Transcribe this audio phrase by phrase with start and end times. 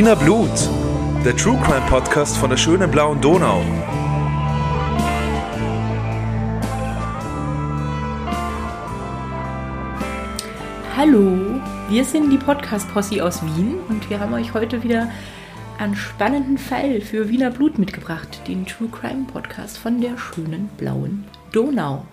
[0.00, 0.48] Wiener Blut,
[1.26, 3.60] der True Crime Podcast von der schönen blauen Donau.
[10.96, 11.60] Hallo,
[11.90, 15.10] wir sind die Podcast-Posse aus Wien und wir haben euch heute wieder
[15.76, 21.26] einen spannenden Fall für Wiener Blut mitgebracht, den True Crime Podcast von der schönen blauen
[21.52, 22.06] Donau.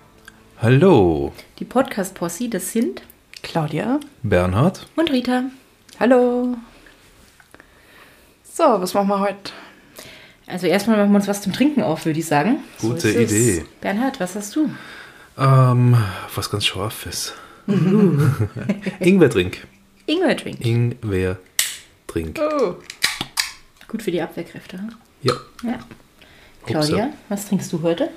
[0.60, 3.00] Hallo, Die Podcast-Posse, das sind
[3.42, 3.98] Claudia.
[4.22, 4.86] Bernhard.
[4.94, 5.44] und Rita.
[5.98, 6.54] Hallo.
[8.58, 9.52] So, was machen wir heute?
[10.48, 12.56] Also erstmal machen wir uns was zum Trinken auf, würde ich sagen.
[12.80, 13.30] Gute es.
[13.30, 13.64] Idee.
[13.80, 14.68] Bernhard, was hast du?
[15.38, 15.96] Ähm,
[16.34, 17.34] was ganz Scharfes.
[18.98, 19.64] Ingwer-Trink.
[20.06, 20.60] Ingwer-Drink.
[20.60, 22.40] Ingwer-Trink.
[22.40, 22.74] Oh.
[23.86, 24.76] Gut für die Abwehrkräfte.
[24.78, 24.92] hm?
[25.22, 25.34] Ja.
[25.62, 25.78] Ja.
[26.66, 28.10] Claudia, was trinkst du heute?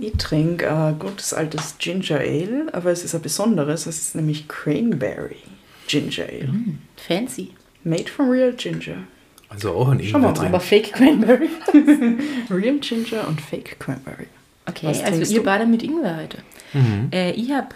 [0.00, 3.86] Ich trinke ein gutes altes Ginger Ale, aber es ist ein besonderes.
[3.86, 5.44] Es ist nämlich Cranberry
[5.86, 6.48] Ginger Ale.
[6.96, 7.52] Fancy.
[7.84, 9.04] Made from real Ginger.
[9.48, 10.62] Also auch ein Schauen wir mal, Aber Ingwer-Trink.
[10.62, 11.48] Fake Cranberry.
[12.50, 14.26] Real Ginger und Fake Cranberry.
[14.68, 16.38] Okay, Was also ihr beide mit Ingwer heute.
[16.72, 17.08] Mhm.
[17.12, 17.68] Äh, ich habe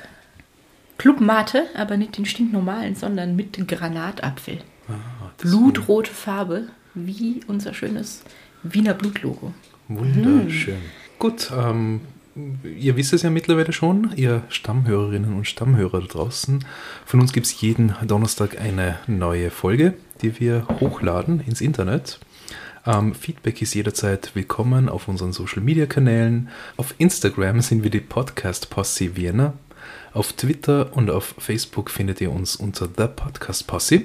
[0.99, 4.59] Club Mate, aber nicht den stinknormalen, sondern mit Granatapfel.
[4.89, 8.23] Ah, Blutrote Farbe, wie unser schönes
[8.63, 9.55] Wiener Blutlogo.
[9.89, 10.77] Wunderschön.
[11.19, 12.01] Gut, ähm,
[12.65, 16.65] ihr wisst es ja mittlerweile schon, ihr Stammhörerinnen und Stammhörer da draußen.
[17.07, 22.19] Von uns gibt es jeden Donnerstag eine neue Folge, die wir hochladen ins Internet.
[22.87, 26.49] Ähm, Feedback ist jederzeit willkommen auf unseren Social Media Kanälen.
[26.77, 29.55] Auf Instagram sind wir die Podcast Posse Vienna.
[30.13, 34.03] Auf Twitter und auf Facebook findet ihr uns unter The Podcast Posse.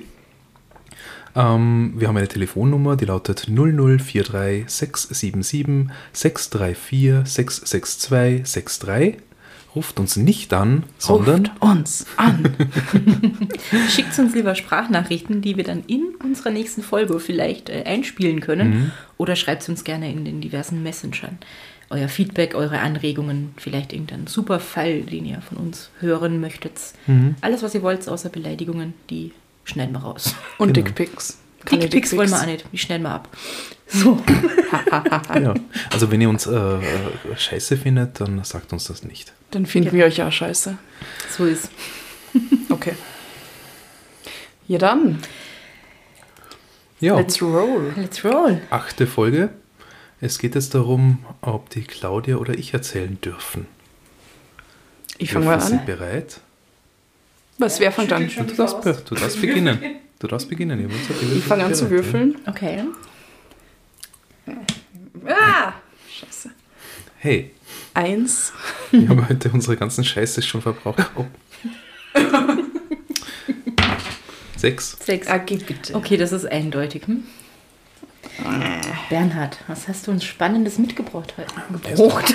[1.35, 9.17] Ähm, wir haben eine Telefonnummer, die lautet 0043 677 634 662 63.
[9.75, 12.55] Ruft uns nicht an, sondern Ruft uns an.
[13.89, 18.69] Schickt uns lieber Sprachnachrichten, die wir dann in unserer nächsten Folge vielleicht äh, einspielen können.
[18.69, 18.91] Mhm.
[19.17, 21.37] Oder schreibt uns gerne in den diversen Messengern.
[21.89, 26.73] Euer Feedback, eure Anregungen, vielleicht irgendeinen super Fall, den ihr von uns hören möchtet.
[27.05, 27.35] Mhm.
[27.41, 29.33] Alles, was ihr wollt, außer Beleidigungen, die
[29.65, 30.35] schneiden wir raus.
[30.57, 30.85] Und Genau.
[30.87, 31.39] Dickpics.
[31.65, 33.29] Dickpics wollen wir auch nicht, die schneiden wir ab.
[33.87, 34.19] So.
[35.39, 35.53] ja.
[35.91, 36.81] Also wenn ihr uns äh, äh,
[37.37, 39.33] scheiße findet, dann sagt uns das nicht.
[39.51, 40.77] Dann finden wir euch ja scheiße.
[41.35, 41.69] So ist.
[42.69, 42.93] Okay.
[44.67, 45.19] Ja dann,
[46.99, 47.93] Ja, let's roll.
[47.95, 48.61] Let's roll.
[48.71, 49.49] achte Folge.
[50.21, 53.67] Es geht jetzt darum, ob die Claudia oder ich erzählen dürfen.
[55.17, 55.85] Ich fange mal Dürfen Sie an.
[55.85, 56.39] bereit?
[57.59, 58.27] Was, wer fängt an?
[58.35, 59.79] Du darfst, be- du darfst beginnen.
[60.25, 60.89] Du darfst beginnen.
[60.89, 62.35] Die Ich fange an zu würfeln.
[62.47, 62.83] Okay.
[65.27, 65.73] Ah!
[66.11, 66.49] Scheiße.
[67.19, 67.51] Hey,
[67.93, 68.51] Eins.
[68.89, 71.05] wir haben heute unsere ganzen Scheiße schon verbraucht.
[71.15, 71.25] Oh.
[74.57, 74.97] Sechs.
[74.99, 75.27] Sechs.
[75.27, 75.93] Ah, geh bitte.
[75.93, 77.03] Okay, das ist eindeutig.
[77.05, 77.23] Hm?
[79.11, 81.53] Bernhard, was hast du uns Spannendes mitgebracht heute?
[81.71, 82.33] Gebraucht.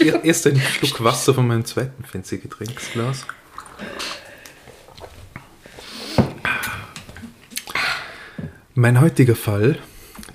[0.00, 3.26] Er- Erst ein Schluck Wasser von meinem zweiten fancy Getränksglas.
[8.80, 9.76] Mein heutiger Fall,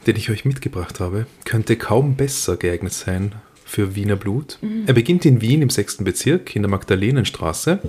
[0.06, 3.32] den ich euch mitgebracht habe, könnte kaum besser geeignet sein
[3.64, 4.60] für Wiener Blut.
[4.86, 6.00] Er beginnt in Wien im 6.
[6.04, 7.80] Bezirk in der Magdalenenstraße.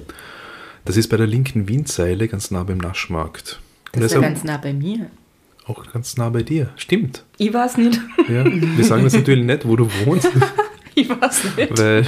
[0.85, 3.59] Das ist bei der linken Wienzeile ganz nah beim Naschmarkt.
[3.97, 5.11] Und Das ist ja ganz nah bei mir.
[5.67, 6.71] auch ganz nah bei dir.
[6.77, 7.25] Stimmt.
[7.39, 8.01] Ich war es nicht.
[8.29, 8.45] Ja.
[8.47, 10.31] Wir sagen das natürlich nicht, wo du wohnst.
[10.97, 11.79] Ich weiß nicht.
[11.79, 12.07] Weil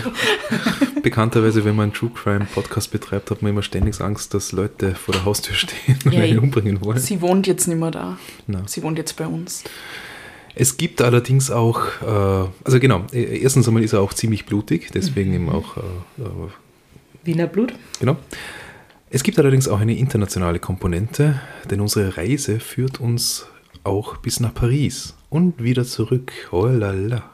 [1.02, 4.94] bekannterweise, wenn man einen True Crime Podcast betreibt, hat man immer ständig Angst, dass Leute
[4.94, 6.40] vor der Haustür stehen und Ja, einen ja.
[6.40, 6.98] umbringen wollen.
[6.98, 8.18] Sie wohnt jetzt nicht mehr da.
[8.46, 8.62] Na.
[8.66, 9.64] Sie wohnt jetzt bei uns.
[10.54, 14.90] Es gibt allerdings auch, äh, also genau, äh, erstens einmal ist er auch ziemlich blutig,
[14.94, 16.24] deswegen eben auch, äh, äh,
[17.24, 17.74] Wiener Blut.
[18.00, 18.16] genau.
[19.10, 21.40] Es gibt allerdings auch eine internationale Komponente,
[21.70, 23.46] denn unsere Reise führt uns
[23.84, 26.32] auch bis nach Paris und wieder zurück.
[26.50, 27.30] Oh la la.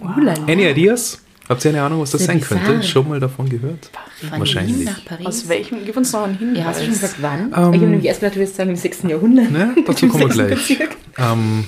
[0.00, 0.44] Ulala.
[0.46, 1.20] Any ideas?
[1.48, 2.58] Habt ihr eine Ahnung, was das Sehr sein bizarr.
[2.58, 2.86] könnte?
[2.86, 3.90] Schon mal davon gehört?
[4.28, 4.88] Von Wahrscheinlich.
[5.04, 5.26] Paris.
[5.26, 5.84] Aus welchem?
[5.84, 6.58] Gib uns noch einen Hinweis.
[6.58, 7.40] ja, hast du schon gesagt, wann?
[7.40, 9.02] Ähm, ich habe nämlich erst gedacht, du wirst sagen, im 6.
[9.04, 9.50] Jahrhundert.
[9.52, 10.78] Ne, dazu kommen wir gleich.
[11.18, 11.64] Ähm,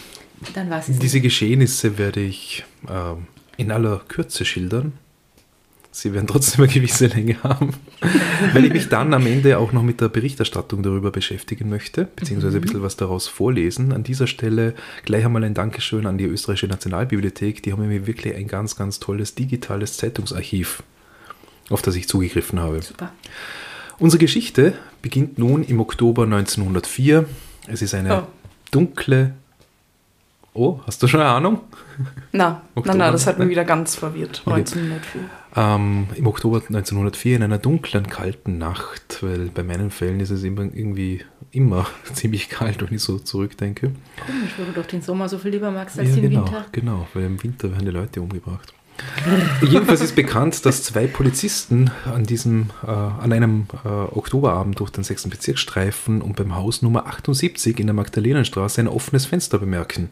[0.55, 0.99] Dann war es es.
[0.99, 4.95] diese Geschehnisse werde ich ähm, in aller Kürze schildern.
[5.91, 7.73] Sie werden trotzdem eine gewisse Länge haben,
[8.53, 12.59] weil ich mich dann am Ende auch noch mit der Berichterstattung darüber beschäftigen möchte, beziehungsweise
[12.59, 13.93] ein bisschen was daraus vorlesen.
[13.93, 14.75] An dieser Stelle
[15.05, 17.63] gleich einmal ein Dankeschön an die Österreichische Nationalbibliothek.
[17.63, 20.83] Die haben mir wirklich ein ganz, ganz tolles digitales Zeitungsarchiv,
[21.71, 22.83] auf das ich zugegriffen habe.
[22.83, 23.13] Super.
[23.99, 27.25] Unsere Geschichte beginnt nun im Oktober 1904.
[27.67, 28.27] Es ist eine Oh.
[28.71, 29.33] dunkle
[30.55, 31.61] Oh, hast du schon eine Ahnung?
[32.33, 34.43] Na, Oktober, nein, nein, das hat mich wieder ganz verwirrt.
[34.45, 34.57] Okay.
[34.57, 35.21] 1904.
[35.57, 40.43] Ähm, Im Oktober 1904 in einer dunklen, kalten Nacht, weil bei meinen Fällen ist es
[40.45, 43.93] immer irgendwie immer ziemlich kalt, wenn ich so zurückdenke.
[44.27, 46.67] Komisch, weil du doch den Sommer so viel lieber magst als ja, den genau, Winter.
[46.73, 48.73] genau, weil im Winter werden die Leute umgebracht.
[49.63, 55.05] Jedenfalls ist bekannt, dass zwei Polizisten an diesem, äh, an einem äh, Oktoberabend durch den
[55.05, 55.29] 6.
[55.29, 60.11] Bezirk streifen und beim Haus Nummer 78 in der Magdalenenstraße ein offenes Fenster bemerken.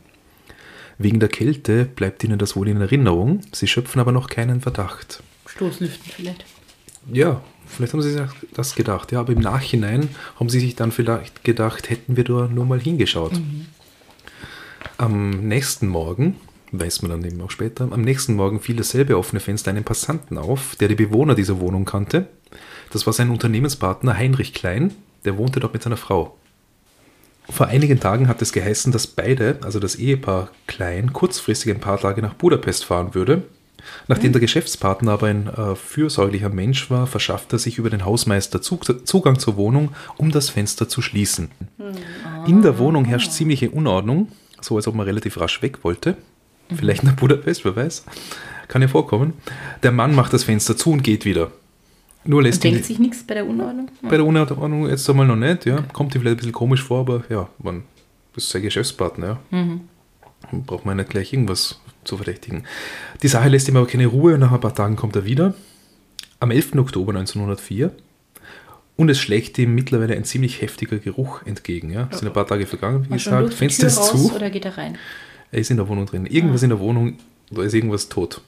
[0.98, 5.22] Wegen der Kälte bleibt ihnen das wohl in Erinnerung, sie schöpfen aber noch keinen Verdacht.
[5.46, 6.44] Stoßlüften vielleicht.
[7.12, 8.22] Ja, vielleicht haben sie sich
[8.54, 10.08] das gedacht, ja, aber im Nachhinein
[10.40, 13.32] haben sie sich dann vielleicht gedacht, hätten wir da nur mal hingeschaut.
[14.96, 16.36] Am nächsten Morgen,
[16.72, 20.38] weiß man dann eben auch später, am nächsten Morgen fiel dasselbe offene Fenster einem Passanten
[20.38, 22.28] auf, der die Bewohner dieser Wohnung kannte.
[22.90, 24.94] Das war sein Unternehmenspartner Heinrich Klein,
[25.26, 26.38] der wohnte dort mit seiner Frau.
[27.48, 32.00] Vor einigen Tagen hat es geheißen, dass beide, also das Ehepaar Klein, kurzfristig ein paar
[32.00, 33.42] Tage nach Budapest fahren würde.
[34.08, 38.60] Nachdem der Geschäftspartner aber ein äh, fürsorglicher Mensch war, verschaffte er sich über den Hausmeister
[38.60, 41.50] Zug Zugang zur Wohnung, um das Fenster zu schließen.
[42.46, 44.28] In der Wohnung herrscht ziemliche Unordnung,
[44.60, 46.16] so als ob man relativ rasch weg wollte.
[46.74, 48.04] Vielleicht nach Budapest, wer weiß.
[48.66, 49.34] Kann ja vorkommen.
[49.84, 51.52] Der Mann macht das Fenster zu und geht wieder.
[52.26, 53.90] Nur lässt Und denkt sich nichts bei der Unordnung?
[54.02, 55.82] bei der Unordnung jetzt einmal noch nicht, ja.
[55.92, 57.84] Kommt ihm vielleicht ein bisschen komisch vor, aber ja, man,
[58.36, 59.78] ist sein Geschäftspartner, ja.
[60.66, 62.64] Braucht man nicht gleich irgendwas zu verdächtigen.
[63.22, 64.38] Die Sache lässt ihm aber keine Ruhe.
[64.38, 65.54] Nach ein paar Tagen kommt er wieder.
[66.38, 66.76] Am 11.
[66.76, 67.90] Oktober 1904.
[68.96, 71.90] Und es schlägt ihm mittlerweile ein ziemlich heftiger Geruch entgegen.
[71.90, 72.08] Ja.
[72.10, 73.54] Es sind ein paar Tage vergangen, wie gesagt.
[73.54, 74.32] Fenster ist zu.
[74.34, 74.96] oder geht er rein?
[75.50, 76.26] Er ist in der Wohnung drin.
[76.26, 77.18] Irgendwas in der Wohnung,
[77.50, 78.40] da ist irgendwas tot.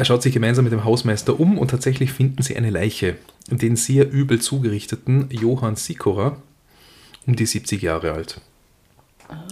[0.00, 3.18] Er schaut sich gemeinsam mit dem Hausmeister um und tatsächlich finden sie eine Leiche,
[3.50, 6.38] den sehr übel zugerichteten Johann Sikora,
[7.26, 8.40] um die 70 Jahre alt.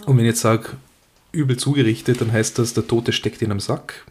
[0.07, 0.71] Und wenn ich jetzt sage,
[1.33, 4.07] übel zugerichtet, dann heißt das, der Tote steckt in einem Sack.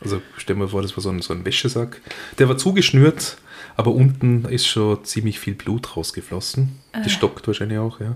[0.00, 2.00] Also stellen wir vor, das war so ein, so ein Wäschesack.
[2.40, 3.36] Der war zugeschnürt,
[3.76, 6.80] aber unten ist schon ziemlich viel Blut rausgeflossen.
[7.04, 8.12] Die stockt wahrscheinlich auch, ja.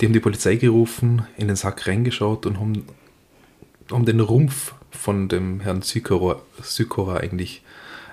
[0.00, 2.86] Die haben die Polizei gerufen, in den Sack reingeschaut und haben,
[3.90, 7.62] haben den Rumpf von dem Herrn Sykora, Sykora eigentlich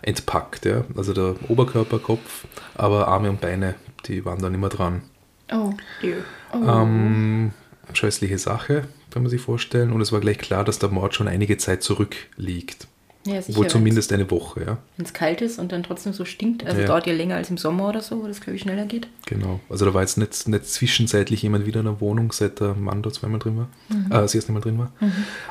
[0.02, 0.66] entpackt.
[0.66, 0.86] Ja.
[0.96, 2.46] Also der Oberkörper, Kopf,
[2.76, 3.76] aber Arme und Beine,
[4.06, 5.04] die waren da nicht mehr dran.
[5.52, 6.18] Oh, dear.
[6.54, 6.68] Oh.
[6.68, 7.52] Ähm,
[7.94, 9.92] scheußliche Sache, kann man sich vorstellen.
[9.92, 12.88] Und es war gleich klar, dass der Mord schon einige Zeit zurückliegt.
[13.26, 13.58] Ja, sicher.
[13.58, 14.78] Wohl zumindest eine Woche, ja.
[14.98, 16.66] Wenn es kalt ist und dann trotzdem so stinkt.
[16.66, 16.88] Also Ja.
[16.88, 19.08] dauert ja länger als im Sommer oder so, wo das, glaube ich, schneller geht.
[19.28, 19.60] Genau.
[19.70, 23.02] Also da war jetzt nicht, nicht zwischenzeitlich jemand wieder in der Wohnung, seit der Mann
[23.04, 23.68] da zweimal drin war.
[23.90, 24.92] Äh, das erste Mal drin war.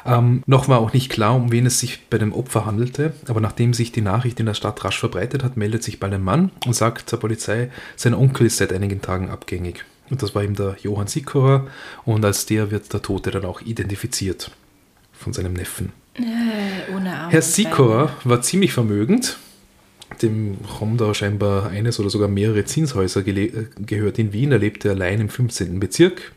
[0.04, 3.40] Ähm, noch war auch nicht klar, um wen es sich bei dem Opfer handelte, aber
[3.40, 6.50] nachdem sich die Nachricht in der Stadt rasch verbreitet hat, meldet sich bald ein Mann
[6.66, 9.84] und sagt zur Polizei, sein Onkel ist seit einigen Tagen abgängig.
[10.10, 11.68] Und das war ihm der Johann Sikora
[12.04, 14.50] und als der wird der Tote dann auch identifiziert
[15.12, 15.92] von seinem Neffen.
[16.22, 16.92] Äh.
[17.30, 19.38] Herr und Sikora war ziemlich vermögend.
[20.22, 23.50] Dem haben da scheinbar eines oder sogar mehrere Zinshäuser äh,
[23.86, 24.52] gehört in Wien.
[24.52, 25.78] Er lebte allein im 15.
[25.80, 26.32] Bezirk.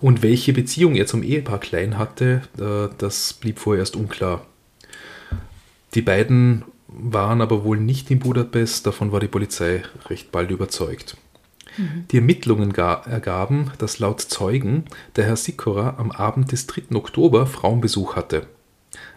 [0.00, 4.46] Und welche Beziehung er zum Ehepaar Klein hatte, äh, das blieb vorerst unklar.
[5.94, 11.16] Die beiden waren aber wohl nicht in Budapest, davon war die Polizei recht bald überzeugt.
[12.10, 14.84] Die Ermittlungen ga- ergaben, dass laut Zeugen
[15.16, 16.94] der Herr Sikora am Abend des 3.
[16.96, 18.46] Oktober Frauenbesuch hatte.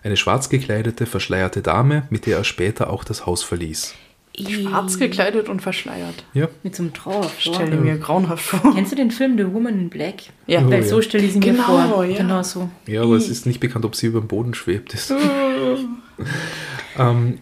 [0.04, 3.94] Eine schwarz gekleidete, verschleierte Dame, mit der er später auch das Haus verließ.
[4.38, 6.26] Schwarz gekleidet und verschleiert.
[6.34, 7.56] Ja, Mit so einem Trauerflor.
[7.56, 8.74] Stelle ich mir grauenhaft vor.
[8.76, 10.24] Kennst du den Film The Woman in Black?
[10.46, 10.62] Ja.
[10.66, 10.88] Oh, Weil ja.
[10.88, 12.04] so stelle ich sie mir Genau, vor.
[12.04, 12.18] ja.
[12.18, 12.70] Genau so.
[12.86, 14.94] ja aber es ist nicht bekannt, ob sie über dem Boden schwebt.
[14.94, 15.14] Ist.
[16.98, 17.40] ähm,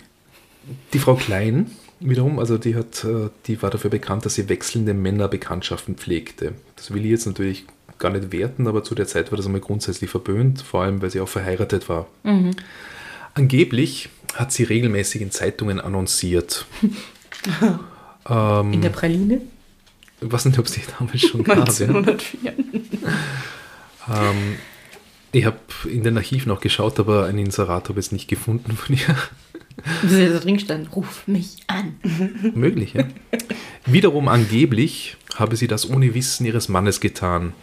[0.94, 4.94] die Frau Klein wiederum, also die hat, äh, die war dafür bekannt, dass sie wechselnde
[4.94, 6.54] Männerbekanntschaften pflegte.
[6.76, 7.66] Das will ich jetzt natürlich
[8.04, 11.10] gar nicht werten, aber zu der Zeit war das einmal grundsätzlich verböhnt, vor allem weil
[11.10, 12.08] sie auch verheiratet war.
[13.34, 16.68] Angeblich hat sie regelmäßig in Zeitungen annonciert.
[18.30, 19.42] ähm, In der Praline?
[20.22, 21.58] ich weiß nicht, ob sie damals schon gab.
[21.58, 21.64] Ja.
[21.64, 22.54] 1904.
[24.10, 24.56] Ähm,
[25.32, 28.74] ich habe in den Archiven noch geschaut, aber ein Inserat habe ich jetzt nicht gefunden
[28.74, 29.18] von ihr.
[30.04, 31.96] Wie da drin stand, ruf mich an.
[32.54, 33.06] Möglich, ja.
[33.86, 37.54] Wiederum angeblich habe sie das ohne Wissen ihres Mannes getan,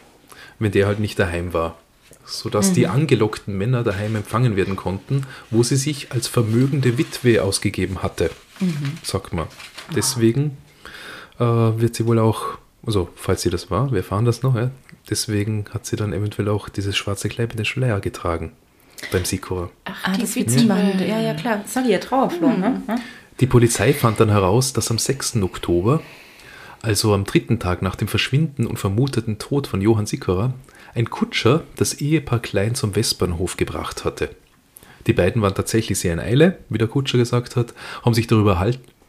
[0.61, 1.77] wenn der halt nicht daheim war.
[2.25, 8.05] Sodass die angelockten Männer daheim empfangen werden konnten, wo sie sich als vermögende Witwe ausgegeben
[8.05, 8.31] hatte,
[9.03, 9.49] sagt man.
[9.97, 10.57] Deswegen
[11.41, 14.71] äh, wird sie wohl auch, also falls sie das war, wir erfahren das noch, ja,
[15.09, 18.53] deswegen hat sie dann eventuell auch dieses schwarze Kleid mit den Schleier getragen
[19.11, 19.71] beim Sikora.
[19.85, 20.55] Ah, die das Witwe.
[20.55, 21.07] Witzmachende.
[21.07, 21.65] Ja, ja, klar.
[21.67, 22.83] Sag ich ja Trauerflor, ne?
[22.87, 22.97] Ja.
[23.41, 25.37] Die Polizei fand dann heraus, dass am 6.
[25.37, 26.03] Oktober,
[26.83, 30.55] also am dritten Tag nach dem Verschwinden und vermuteten Tod von Johann Sikora,
[30.95, 34.31] ein Kutscher das Ehepaar Klein zum Westbahnhof gebracht hatte.
[35.07, 38.65] Die beiden waren tatsächlich sehr in Eile, wie der Kutscher gesagt hat, haben sich darüber,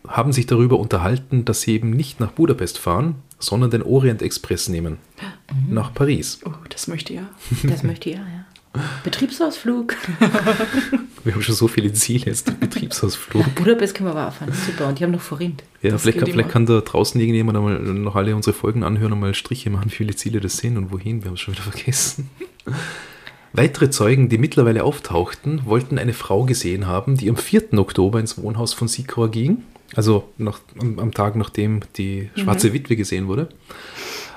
[0.07, 4.69] haben sich darüber unterhalten, dass sie eben nicht nach Budapest fahren, sondern den Orient Express
[4.69, 4.97] nehmen.
[5.69, 6.39] Nach Paris.
[6.45, 7.29] Oh, das möchte ich ja.
[7.63, 8.40] Das möchte ja, ja.
[9.03, 9.95] Betriebsausflug.
[11.23, 12.59] Wir haben schon so viele Ziele jetzt.
[12.59, 13.53] Betriebsausflug.
[13.55, 14.51] Budapest können wir aber auch fahren.
[14.53, 14.87] Super.
[14.87, 15.63] Und die haben noch Forint.
[15.81, 19.11] Ja, Das vielleicht, kann, vielleicht kann da draußen irgendjemand einmal noch alle unsere Folgen anhören
[19.11, 21.21] und mal Striche machen, wie viele Ziele das sind und wohin.
[21.21, 22.29] Wir haben es schon wieder vergessen.
[23.53, 27.77] Weitere Zeugen, die mittlerweile auftauchten, wollten eine Frau gesehen haben, die am 4.
[27.77, 29.63] Oktober ins Wohnhaus von Sikor ging.
[29.93, 33.49] Also nach, am, am Tag, nachdem die schwarze Witwe gesehen wurde.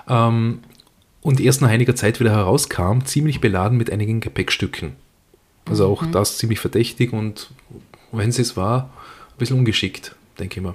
[0.09, 0.59] Ähm,
[1.25, 4.93] und erst nach einiger Zeit wieder herauskam, ziemlich beladen mit einigen Gepäckstücken.
[5.64, 7.50] Also auch das ziemlich verdächtig und
[8.12, 8.90] wenn sie es war,
[9.33, 10.75] ein bisschen ungeschickt, denke ich mal.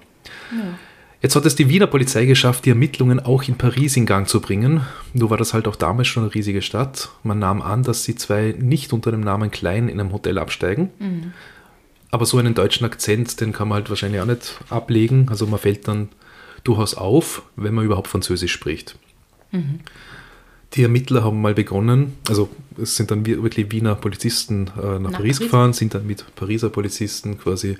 [1.21, 4.41] Jetzt hat es die Wiener Polizei geschafft, die Ermittlungen auch in Paris in Gang zu
[4.41, 4.81] bringen.
[5.13, 7.09] Nur war das halt auch damals schon eine riesige Stadt.
[7.23, 10.89] Man nahm an, dass die zwei nicht unter dem Namen Klein in einem Hotel absteigen.
[12.09, 15.27] Aber so einen deutschen Akzent, den kann man halt wahrscheinlich auch nicht ablegen.
[15.29, 16.09] Also man fällt dann
[16.63, 18.97] durchaus auf, wenn man überhaupt Französisch spricht.
[20.75, 22.47] Die Ermittler haben mal begonnen, also
[22.79, 26.23] es sind dann wir- wirklich Wiener Polizisten äh, nach, Nach Paris gefahren, sind dann mit
[26.35, 27.77] Pariser Polizisten quasi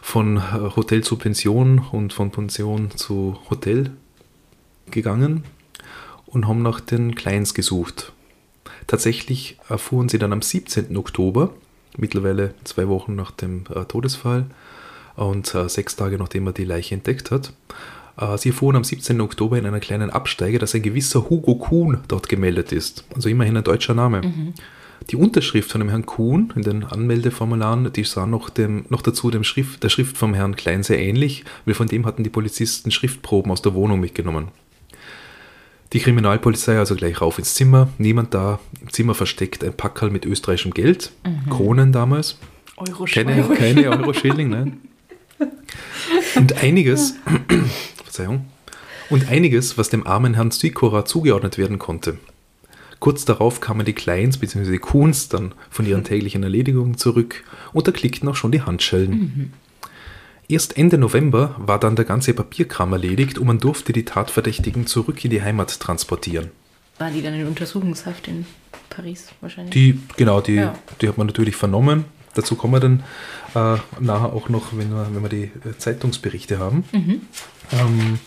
[0.00, 0.40] von äh,
[0.74, 3.90] Hotel zu Pension und von Pension zu Hotel
[4.90, 5.44] gegangen
[6.26, 8.12] und haben nach den Kleins gesucht.
[8.86, 10.96] Tatsächlich erfuhren sie dann am 17.
[10.96, 11.52] Oktober,
[11.98, 14.46] mittlerweile zwei Wochen nach dem äh, Todesfall
[15.14, 17.52] und äh, sechs Tage nachdem er die Leiche entdeckt hat,
[18.36, 19.20] sie erfuhren am 17.
[19.20, 23.04] Oktober in einer kleinen Absteige, dass ein gewisser Hugo Kuhn dort gemeldet ist.
[23.14, 24.20] Also immerhin ein deutscher Name.
[25.08, 29.30] Die Unterschrift von dem Herrn Kuhn in den Anmeldeformularen, die sah noch, dem, noch dazu
[29.30, 32.90] dem Schrift, der Schrift vom Herrn Klein sehr ähnlich, weil von dem hatten die Polizisten
[32.90, 34.48] Schriftproben aus der Wohnung mitgenommen.
[35.92, 37.88] Die Kriminalpolizei also gleich rauf ins Zimmer.
[37.98, 38.60] Niemand da.
[38.80, 41.10] Im Zimmer versteckt ein Packerl mit österreichischem Geld.
[41.48, 42.38] Kronen damals.
[42.76, 44.80] Euro Keine, keine Euro-Schilling, nein.
[46.36, 47.14] Und einiges,
[48.10, 48.46] Verzeihung,
[49.08, 52.18] und einiges, was dem armen Herrn Sikora zugeordnet werden konnte.
[52.98, 54.72] Kurz darauf kamen die Kleins bzw.
[54.72, 59.52] die Kuhns dann von ihren täglichen Erledigungen zurück und da klickten auch schon die Handschellen.
[60.48, 65.24] Erst Ende November war dann der ganze Papierkram erledigt und man durfte die Tatverdächtigen zurück
[65.24, 66.50] in die Heimat transportieren.
[66.98, 68.44] Waren die dann in Untersuchungshaft in
[68.90, 69.72] Paris wahrscheinlich?
[69.72, 70.74] Die, genau, die, Ja.
[71.00, 72.04] die hat man natürlich vernommen.
[72.34, 73.02] Dazu kommen wir dann
[73.54, 76.84] äh, nachher auch noch, wenn wir, wenn wir die Zeitungsberichte haben.
[77.72, 78.18] Ähm,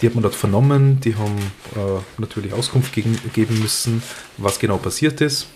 [0.00, 1.36] die hat man dort vernommen, die haben
[1.76, 4.02] äh, natürlich Auskunft gegen, geben müssen,
[4.36, 5.46] was genau passiert ist.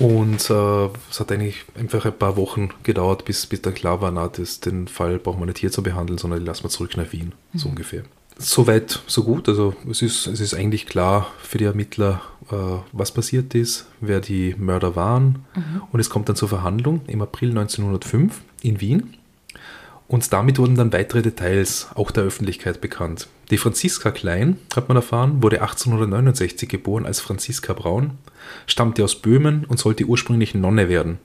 [0.00, 4.10] Und äh, es hat eigentlich einfach ein paar Wochen gedauert, bis, bis dann klar war,
[4.10, 6.96] na, das, den Fall brauchen wir nicht hier zu behandeln, sondern die lassen wir zurück
[6.96, 8.02] nach Wien, so ungefähr.
[8.36, 9.48] Soweit, so gut.
[9.48, 12.56] Also es ist, es ist eigentlich klar für die Ermittler, äh,
[12.92, 15.44] was passiert ist, wer die Mörder waren.
[15.92, 19.14] Und es kommt dann zur Verhandlung im April 1905 in Wien.
[20.08, 23.28] Und damit wurden dann weitere Details auch der Öffentlichkeit bekannt.
[23.50, 28.12] Die Franziska Klein, hat man erfahren, wurde 1869 geboren als Franziska Braun,
[28.66, 31.18] stammte aus Böhmen und sollte ursprünglich Nonne werden.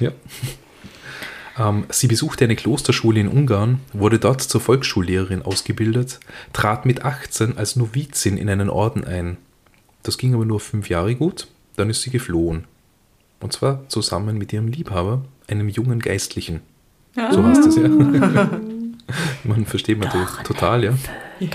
[0.00, 0.10] Ja.
[1.58, 6.20] Ähm, sie besuchte eine Klosterschule in Ungarn, wurde dort zur Volksschullehrerin ausgebildet,
[6.52, 9.36] trat mit 18 als Novizin in einen Orden ein.
[10.02, 12.64] Das ging aber nur fünf Jahre gut, dann ist sie geflohen.
[13.40, 16.60] Und zwar zusammen mit ihrem Liebhaber, einem jungen Geistlichen.
[17.14, 17.88] So heißt es ja.
[19.44, 20.94] man versteht man Doch, to- total, ja.
[21.40, 21.48] Ja,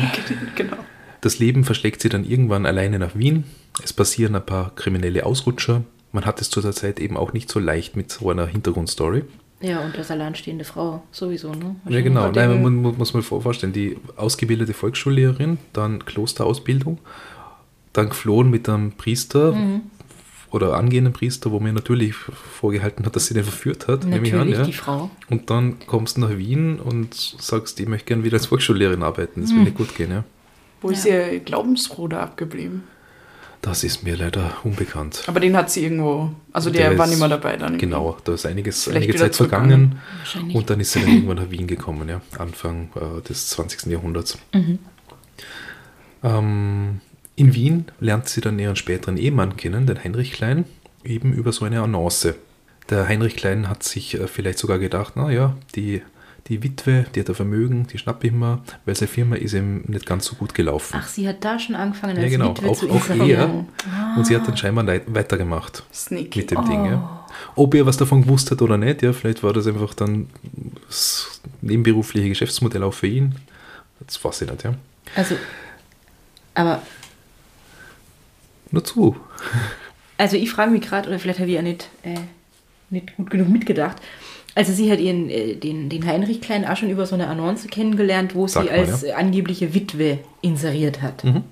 [0.56, 0.78] genau.
[1.22, 3.46] Das Leben verschlägt sie dann irgendwann alleine nach Wien.
[3.84, 5.84] Es passieren ein paar kriminelle Ausrutscher.
[6.12, 9.24] Man hat es zu der Zeit eben auch nicht so leicht mit so einer Hintergrundstory.
[9.60, 11.76] Ja, und als alleinstehende Frau sowieso, ne?
[11.90, 12.22] Ja, genau.
[12.22, 17.00] Wahrscheinlich Nein, man muss mal vor- vorstellen, die ausgebildete Volksschullehrerin, dann Klosterausbildung,
[17.94, 19.82] dann geflohen mit einem Priester Mhm.
[20.52, 24.34] oder angehenden Priester, wo mir natürlich vorgehalten hat, dass sie den verführt hat, nehme ich
[24.34, 24.40] an.
[24.42, 24.66] Natürlich Ja.
[24.66, 25.10] die Frau.
[25.32, 29.42] Und dann kommst du nach Wien und sagst, ich möchte gerne wieder als Volksschullehrerin arbeiten.
[29.42, 30.24] Das will nicht gut gehen, ja.
[30.82, 32.84] Wo ist ihr Glaubensbruder abgeblieben?
[33.62, 35.24] Das ist mir leider unbekannt.
[35.28, 37.78] Aber den hat sie irgendwo, also Der der, war ist- nicht mehr dabei dann.
[37.78, 40.00] Genau, da ist einiges, einige Zeit vergangen
[40.54, 43.88] und dann ist sie dann irgendwann nach Wien gekommen, ja, Anfang äh, des 20.
[43.92, 44.38] Jahrhunderts.
[44.54, 44.80] Mhm.
[46.24, 47.02] Ähm,
[47.36, 50.66] in Wien lernt sie dann ihren späteren Ehemann kennen, den Heinrich Klein,
[51.04, 52.36] eben über so eine Annonce.
[52.90, 56.02] Der Heinrich Klein hat sich äh, vielleicht sogar gedacht, naja, die,
[56.48, 59.84] die Witwe, die hat ein Vermögen, die schnappe ich mal, weil seine Firma ist ihm
[59.88, 60.98] nicht ganz so gut gelaufen.
[61.00, 63.16] Ach, sie hat da schon angefangen, ja, als genau, Witwe auch, zu auch er.
[63.16, 63.68] inserieren.
[64.16, 66.40] Und sie hat dann scheinbar weitergemacht Sneaky.
[66.40, 66.86] mit dem Ding.
[66.86, 67.26] Ja.
[67.56, 70.30] Ob er was davon gewusst hat oder nicht, ja, vielleicht war das einfach dann
[70.88, 73.36] das nebenberufliche Geschäftsmodell auch für ihn.
[74.06, 74.74] Das weiß ich nicht, ja.
[75.16, 75.36] Also,
[76.54, 76.82] aber
[78.72, 79.16] Nur zu.
[80.18, 82.16] Also ich frage mich gerade, oder vielleicht habe ich ja nicht, äh,
[82.90, 83.98] nicht gut genug mitgedacht.
[84.58, 87.68] Also sie hat ihren, äh, den, den Heinrich Klein auch schon über so eine Annonce
[87.68, 89.16] kennengelernt, wo Sag sie mal, als ja.
[89.16, 91.24] angebliche Witwe inseriert hat.
[91.24, 91.44] Mhm.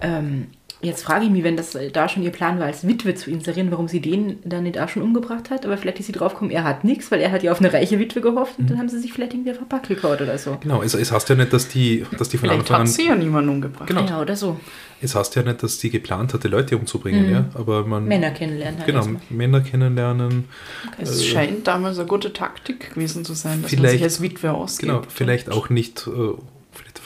[0.00, 0.46] Ähm,
[0.86, 3.30] jetzt frage ich mich, wenn das äh, da schon ihr Plan war, als Witwe zu
[3.30, 5.66] inserieren, warum sie den dann nicht auch schon umgebracht hat.
[5.66, 7.98] Aber vielleicht ist sie draufgekommen, er hat nichts, weil er hat ja auf eine reiche
[7.98, 8.64] Witwe gehofft Mhm.
[8.64, 10.56] und dann haben sie sich vielleicht irgendwie auf ein Packel gehauen oder so.
[10.60, 12.86] Genau, es, es heißt ja nicht, dass die, dass die von Vielleicht Anfang hat an.
[12.86, 13.88] sie ja niemanden umgebracht.
[13.88, 14.06] Genau.
[14.06, 14.58] Ja, oder so.
[15.02, 17.44] Es heißt ja nicht, dass die geplant hatte, Leute umzubringen, ja.
[17.54, 18.04] Aber man.
[18.04, 18.08] Mhm.
[18.08, 18.78] Männer kennenlernen.
[18.78, 19.06] halt Genau.
[19.28, 20.44] Männer kennenlernen.
[20.98, 24.90] Es scheint damals eine gute Taktik gewesen zu sein, dass man sich als Witwe ausgibt.
[24.90, 26.06] Genau, vielleicht auch nicht.
[26.06, 26.10] Äh,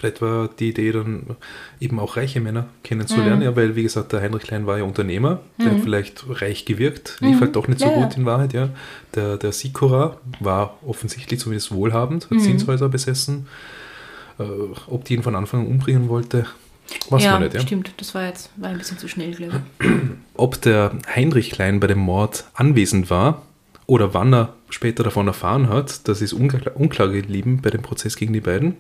[0.01, 1.37] vielleicht, war die Idee dann
[1.79, 3.43] eben auch reiche Männer kennenzulernen, Mhm.
[3.43, 7.19] ja, weil wie gesagt, der Heinrich Klein war ja Unternehmer, der hat vielleicht reich gewirkt,
[7.21, 7.93] lief halt doch nicht so Mhm.
[7.93, 8.71] Ja, gut in Wahrheit, ja.
[9.15, 12.37] Der, der Sikora war offensichtlich zumindest wohlhabend, Mhm.
[12.37, 13.47] hat Zinshäuser besessen.
[14.39, 14.45] Äh,
[14.89, 16.47] ob die ihn von Anfang an umbringen wollte,
[17.11, 17.61] weiß ja, man nicht, ja.
[17.61, 17.93] stimmt.
[17.99, 19.89] Das war jetzt war ein bisschen zu schnell, glaube ich.
[20.35, 23.43] ob der Heinrich Klein bei dem Mord anwesend war
[23.91, 28.15] oder wann er später davon erfahren hat, das ist unklar, unklar geblieben bei dem Prozess
[28.15, 28.77] gegen die beiden.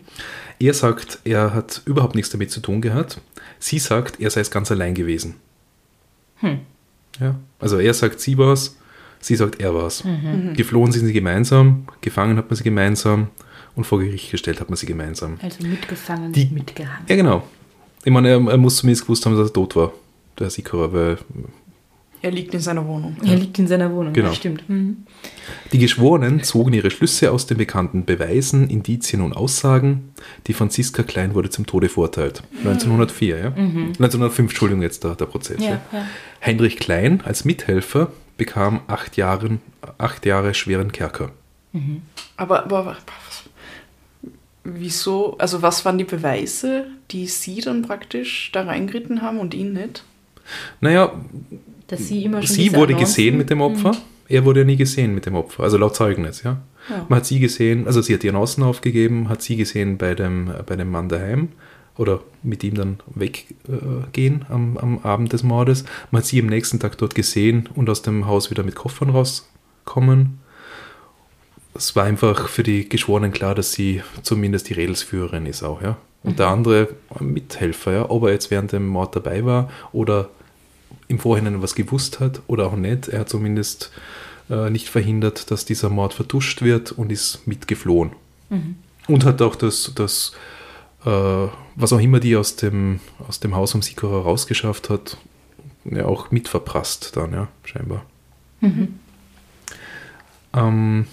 [0.60, 3.20] Er sagt, er hat überhaupt nichts damit zu tun gehabt.
[3.58, 5.34] Sie sagt, er sei es ganz allein gewesen.
[6.36, 6.60] Hm.
[7.18, 8.76] Ja, also er sagt, sie war es,
[9.18, 10.04] sie sagt, er war es.
[10.04, 10.54] Mhm.
[10.54, 13.26] Geflohen sind sie gemeinsam, gefangen hat man sie gemeinsam
[13.74, 15.38] und vor Gericht gestellt hat man sie gemeinsam.
[15.42, 17.04] Also mitgefangen, Die- mitgehangen.
[17.08, 17.42] Ja, genau.
[18.04, 19.92] Ich meine, er, er muss zumindest gewusst haben, dass er tot war,
[20.38, 21.18] der Sikora, weil
[22.22, 23.16] Er liegt in seiner Wohnung.
[23.24, 24.28] Er liegt in seiner Wohnung, Genau.
[24.28, 24.68] das stimmt.
[24.68, 25.04] Mhm.
[25.72, 30.12] Die Geschworenen zogen ihre Schlüsse aus den bekannten Beweisen, Indizien und Aussagen.
[30.46, 32.42] Die Franziska Klein wurde zum Tode verurteilt.
[32.58, 33.46] 1904, ja?
[33.56, 35.60] 1905, Entschuldigung, jetzt der, der Prozess.
[35.60, 35.70] Ja.
[35.70, 36.06] Ja, ja.
[36.44, 39.60] Heinrich Klein als Mithelfer bekam acht, Jahren,
[39.98, 41.30] acht Jahre schweren Kerker.
[42.36, 43.44] Aber, aber was-
[44.64, 49.72] wieso, also was waren die Beweise, die sie dann praktisch da reingeritten haben und ihn
[49.72, 50.04] nicht?
[50.80, 51.12] Naja,
[51.90, 53.92] Dass sie immer schon sie wurde Annoncen- gesehen mit dem Opfer.
[54.28, 56.58] Er wurde ja nie gesehen mit dem Opfer, also laut Zeugnis, ja.
[56.88, 57.04] Ja.
[57.08, 60.50] Man hat sie gesehen, also sie hat ihren Außen aufgegeben, hat sie gesehen bei dem,
[60.66, 61.48] bei dem Mann daheim
[61.98, 65.84] oder mit ihm dann weggehen am, am Abend des Mordes.
[66.10, 69.10] Man hat sie am nächsten Tag dort gesehen und aus dem Haus wieder mit Koffern
[69.10, 70.38] rauskommen.
[71.74, 75.96] Es war einfach für die Geschworenen klar, dass sie zumindest die Redelsführerin ist auch, ja.
[76.22, 79.70] Und der andere war ein Mithelfer, ja, ob er jetzt während dem Mord dabei war
[79.92, 80.28] oder
[81.10, 83.08] im Vorhinein was gewusst hat oder auch nicht.
[83.08, 83.90] Er hat zumindest
[84.48, 88.12] äh, nicht verhindert, dass dieser Mord vertuscht wird und ist mitgeflohen.
[89.08, 90.32] Und hat auch das, das
[91.04, 91.10] äh,
[91.76, 95.16] was auch immer die aus dem, aus dem Haus vom Sikora rausgeschafft hat,
[95.84, 98.04] ja auch mitverprasst dann, ja, scheinbar.
[100.54, 101.06] Ähm,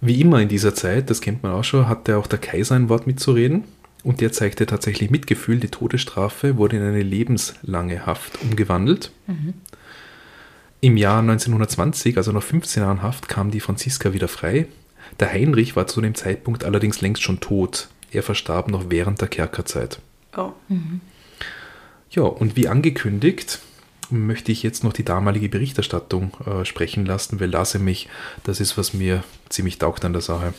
[0.00, 2.88] wie immer in dieser Zeit, das kennt man auch schon, hatte auch der Kaiser ein
[2.88, 3.64] Wort mitzureden
[4.02, 5.60] und der zeigte tatsächlich Mitgefühl.
[5.60, 9.12] Die Todesstrafe wurde in eine lebenslange Haft umgewandelt.
[10.80, 14.66] Im Jahr 1920, also nach 15 Jahren Haft, kam die Franziska wieder frei.
[15.20, 17.88] Der Heinrich war zu dem Zeitpunkt allerdings längst schon tot.
[18.10, 20.00] Er verstarb noch während der Kerkerzeit.
[20.36, 20.52] Oh.
[22.10, 23.60] Ja, und wie angekündigt,
[24.10, 28.08] möchte ich jetzt noch die damalige Berichterstattung äh, sprechen lassen, weil das nämlich,
[28.44, 30.52] das ist, was mir ziemlich taugt an der Sache.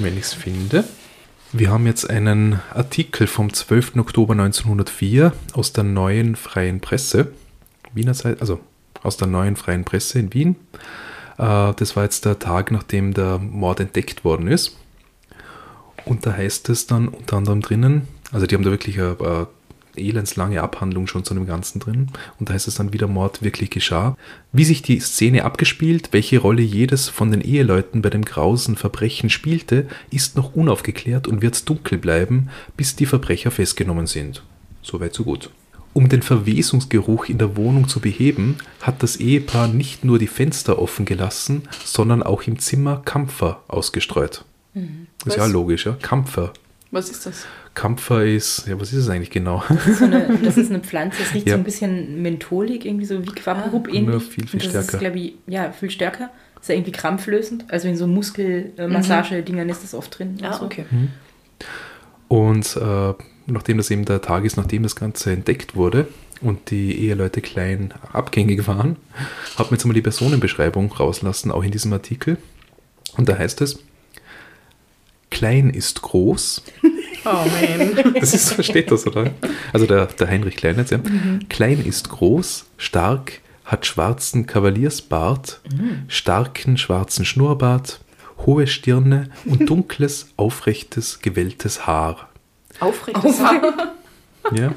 [0.00, 0.84] Wenn ich es finde.
[1.52, 3.96] Wir haben jetzt einen Artikel vom 12.
[3.96, 7.32] Oktober 1904 aus der neuen Freien Presse,
[7.92, 8.60] Wiener Zeit, also
[9.02, 10.56] aus der neuen Freien Presse in Wien.
[11.36, 14.78] Äh, das war jetzt der Tag, nachdem der Mord entdeckt worden ist.
[16.06, 19.48] Und da heißt es dann unter anderem drinnen, also die haben da wirklich eine
[19.96, 22.08] elendslange Abhandlung schon zu dem Ganzen drin.
[22.38, 24.16] Und da heißt es dann, wie der Mord wirklich geschah.
[24.52, 29.30] Wie sich die Szene abgespielt, welche Rolle jedes von den Eheleuten bei dem grausen Verbrechen
[29.30, 34.42] spielte, ist noch unaufgeklärt und wird dunkel bleiben, bis die Verbrecher festgenommen sind.
[34.82, 35.50] Soweit so gut.
[35.92, 40.78] Um den Verwesungsgeruch in der Wohnung zu beheben, hat das Ehepaar nicht nur die Fenster
[40.78, 44.44] offen gelassen, sondern auch im Zimmer Kampfer ausgestreut.
[44.72, 45.96] Das ist ja logisch, ja.
[46.00, 46.52] Kampfer.
[46.92, 47.46] Was ist das?
[47.80, 49.64] Kampfer ist, ja, was ist es eigentlich genau?
[49.98, 51.54] So eine, das ist eine Pflanze, das riecht Ja.
[51.54, 54.06] so ein bisschen mentholig, irgendwie so wie Quappenrup ähnlich.
[54.06, 54.92] Nur viel, viel das stärker.
[54.92, 56.28] ist, glaube ich, ja, viel stärker.
[56.60, 57.64] Ist ja irgendwie krampflösend.
[57.68, 60.32] Also in so Muskelmassage-Dingern ist das oft drin.
[60.32, 60.64] und Ja, so.
[60.66, 60.84] okay.
[62.28, 63.14] Und äh,
[63.46, 66.06] nachdem das eben der Tag ist, nachdem das Ganze entdeckt wurde
[66.42, 68.96] und die Eheleute klein abgängig waren,
[69.56, 72.36] hat man jetzt mal die Personenbeschreibung rauslassen, auch in diesem Artikel.
[73.16, 73.78] Und da heißt es,
[75.30, 76.62] klein ist groß.
[77.24, 78.14] Oh man.
[78.20, 79.30] Das ist, versteht das, oder?
[79.72, 81.00] Also der, der Heinrich Klein jetzt, ja.
[81.48, 85.60] Klein ist groß, stark, hat schwarzen Kavaliersbart,
[86.08, 88.00] starken schwarzen Schnurrbart,
[88.46, 92.28] hohe Stirne und dunkles, aufrechtes, gewelltes Haar.
[92.80, 93.62] Aufrechtes Haar.
[94.52, 94.72] Ja.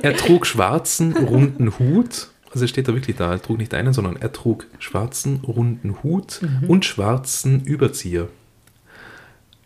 [0.00, 2.28] Er trug schwarzen, runden Hut.
[2.52, 3.32] Also er steht da wirklich da.
[3.32, 8.28] Er trug nicht einen, sondern er trug schwarzen, runden Hut und schwarzen Überzieher.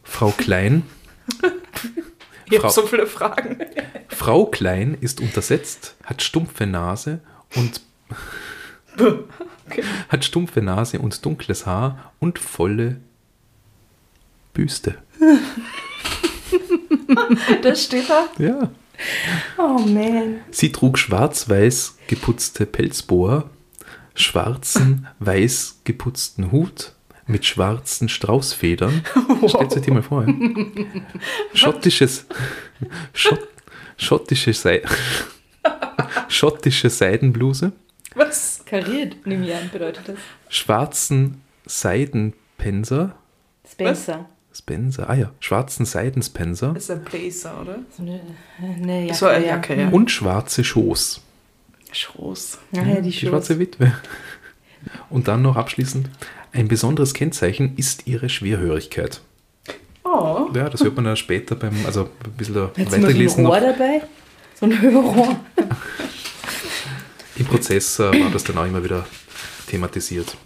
[0.02, 0.82] Frau Klein,
[2.50, 3.58] Ich Frau- habe so viele Fragen.
[4.08, 7.20] Frau Klein ist untersetzt, hat stumpfe Nase
[7.54, 7.80] und
[8.98, 9.84] Okay.
[10.08, 12.96] hat stumpfe Nase und dunkles Haar und volle
[14.52, 14.96] Büste.
[17.62, 18.26] Das steht da.
[18.38, 18.70] Ja.
[19.58, 20.40] Oh man.
[20.50, 23.48] Sie trug schwarz-weiß geputzte Pelzboa,
[24.14, 26.92] schwarzen, weiß geputzten Hut
[27.30, 29.04] mit schwarzen Straußfedern.
[29.46, 30.26] Stellt euch die mal vor.
[31.54, 32.26] Schottisches,
[33.12, 33.48] Schott,
[33.96, 34.82] schottische, Sei,
[36.28, 37.72] schottische Seidenbluse,
[38.14, 38.62] Was?
[38.66, 40.16] Kariert, nehme ich an, bedeutet das.
[40.48, 43.14] schwarzen Seidenpenser,
[43.70, 44.28] Spencer.
[44.52, 47.78] Spencer, ah ja, schwarzen Seidenspenser Das ist ein Blazer, oder?
[47.96, 48.20] So eine,
[48.60, 49.08] eine Jacke.
[49.08, 49.88] Das war eine Jacke, ja.
[49.90, 51.20] und schwarze Schoß.
[51.92, 52.58] Schoß.
[52.72, 53.92] Ja, ja, die, Die schwarze Witwe.
[55.08, 56.08] Und dann noch abschließend,
[56.52, 59.20] ein besonderes Kennzeichen ist ihre Schwerhörigkeit.
[60.04, 60.48] Oh.
[60.54, 64.02] Ja, das hört man ja später beim, also ein bisschen da weitergelesen ein Rohr dabei?
[64.58, 65.36] So ein Hörrohr.
[67.36, 69.06] Im Prozess äh, war das dann auch immer wieder
[69.68, 70.36] thematisiert.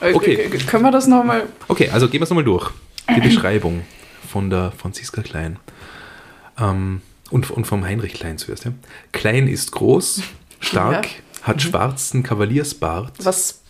[0.00, 0.48] Äh, Okay.
[0.66, 1.46] Können wir das nochmal?
[1.66, 2.70] Okay, also gehen wir es nochmal durch.
[3.14, 3.82] Die Beschreibung
[4.30, 5.58] von der Franziska Klein.
[6.58, 7.00] Ähm,
[7.30, 8.64] und, und vom Heinrich Klein zuerst.
[8.64, 8.72] Ja.
[9.12, 10.22] Klein ist groß,
[10.60, 11.48] stark, Ja.
[11.48, 13.60] hat schwarzen Kavaliersbart, Was?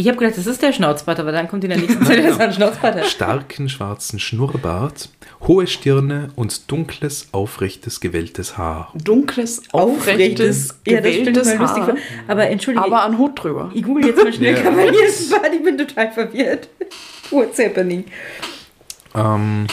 [0.00, 2.38] Ich habe gedacht, das ist der Schnauzbart, aber dann kommt in der nächsten Zeit, dass
[2.38, 3.06] er einen Schnauzbart hat.
[3.06, 5.10] starken schwarzen Schnurrbart,
[5.46, 8.94] hohe Stirne und dunkles, aufrechtes, gewelltes Haar.
[8.94, 11.84] Dunkles, aufrechtes, Ja, ich gewelltes lustig Haar.
[11.84, 11.96] vor.
[12.28, 13.70] Aber entschuldige, Aber ein Hut drüber.
[13.74, 14.62] ich google jetzt mal schnell Ja.
[14.62, 16.68] Kavaliersbart, ich bin total verwirrt.
[17.30, 18.06] What's happening?
[19.14, 19.66] Ähm,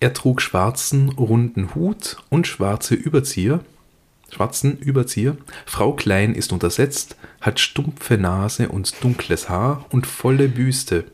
[0.00, 3.60] er trug schwarzen, runden Hut und schwarze Überzieher.
[4.30, 5.38] Schwarzen Überzieher.
[5.64, 11.04] Frau Klein ist untersetzt, hat stumpfe Nase und dunkles Haar und volle Büste.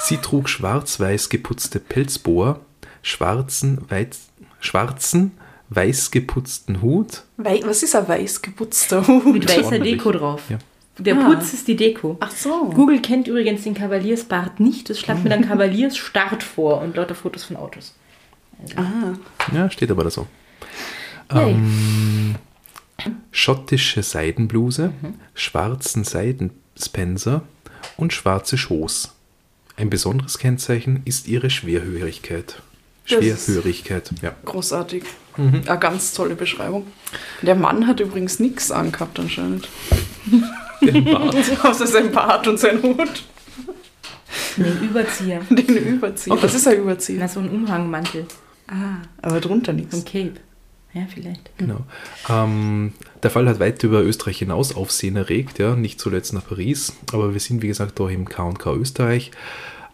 [0.00, 2.60] Sie trug schwarz-weiß geputzte Pelzboa,
[3.02, 4.28] schwarzen, weiß,
[4.60, 5.32] schwarzen,
[5.68, 7.22] weiß geputzten Hut.
[7.36, 9.26] Wei was ist ein weiß geputzter Hut?
[9.26, 9.78] Mit weißer.
[9.78, 10.42] Deko drauf.
[10.48, 10.58] Ja.
[10.98, 11.24] Der Ah.
[11.24, 12.16] Putz ist die Deko.
[12.20, 12.66] Ach so.
[12.74, 14.88] Google kennt übrigens den Kavaliersbart nicht.
[14.90, 17.94] Das schlagt mir dann Kavaliersstart vor und lauter Fotos von Autos.
[18.76, 19.14] Ah.
[19.54, 20.26] Ja, steht aber da so.
[21.30, 22.34] Ähm,
[23.30, 24.92] schottische Seidenbluse,
[25.34, 27.42] schwarzen Seidenspencer
[27.96, 29.14] und schwarze Schoß.
[29.76, 32.62] Ein besonderes Kennzeichen ist ihre Schwerhörigkeit.
[33.04, 34.34] Schwerhörigkeit, ja.
[34.44, 35.04] Großartig.
[35.36, 35.62] Mhm.
[35.66, 36.86] Eine ganz tolle Beschreibung.
[37.40, 39.68] Der Mann hat übrigens nichts angehabt anscheinend.
[40.80, 41.34] Den Bart.
[41.64, 43.24] Außer sein Bart und sein Hut.
[44.56, 45.40] Den Überzieher.
[45.50, 46.36] Den Überzieher.
[46.40, 47.20] Was ist ein Überzieher?
[47.20, 48.26] Na, so ein Umhangmantel.
[48.68, 49.94] Ah, aber drunter nichts.
[49.94, 50.34] ein Cape.
[50.94, 51.56] Ja, vielleicht.
[51.56, 51.80] Genau.
[52.28, 56.92] Ähm, der Fall hat weit über Österreich hinaus Aufsehen erregt, ja, nicht zuletzt nach Paris,
[57.12, 59.30] aber wir sind wie gesagt da im K&K Österreich.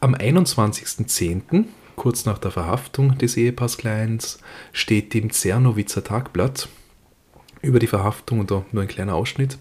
[0.01, 4.39] Am 21.10., kurz nach der Verhaftung des Ehepaars Kleins,
[4.73, 6.69] steht dem Zernowitzer Tagblatt
[7.63, 9.59] über die Verhaftung und da nur ein kleiner Ausschnitt.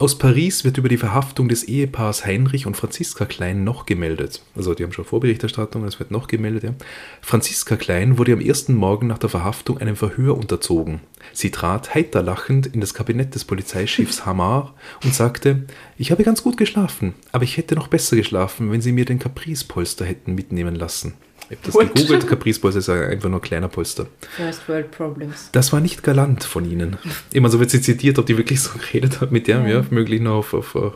[0.00, 4.40] Aus Paris wird über die Verhaftung des Ehepaars Heinrich und Franziska Klein noch gemeldet.
[4.56, 6.62] Also die haben schon Vorberichterstattung, es wird noch gemeldet.
[6.62, 6.74] Ja.
[7.20, 11.00] Franziska Klein wurde am ersten Morgen nach der Verhaftung einem Verhör unterzogen.
[11.34, 15.66] Sie trat heiter lachend in das Kabinett des Polizeichefs Hamar und sagte,
[15.98, 19.18] ich habe ganz gut geschlafen, aber ich hätte noch besser geschlafen, wenn Sie mir den
[19.18, 21.12] Caprice-Polster hätten mitnehmen lassen.
[21.50, 21.94] Ich habe das What?
[21.94, 24.06] gegoogelt, Caprice-Polster ist einfach nur ein kleiner Polster.
[24.36, 25.50] First World Problems.
[25.50, 26.96] Das war nicht galant von ihnen.
[27.32, 30.20] Immer so wird sie zitiert, ob die wirklich so geredet hat mit dem, ja, möglich
[30.20, 30.92] noch auf, auf äh,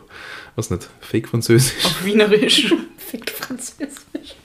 [0.55, 1.85] was nicht, Fake-Französisch.
[1.85, 2.73] Auf Wienerisch.
[2.97, 4.35] Fick Französisch.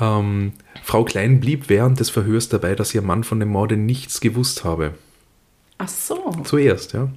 [0.00, 0.52] Ähm,
[0.84, 4.62] Frau Klein blieb während des Verhörs dabei, dass ihr Mann von dem Morde nichts gewusst
[4.62, 4.94] habe.
[5.78, 6.32] Ach so.
[6.44, 7.08] Zuerst, ja.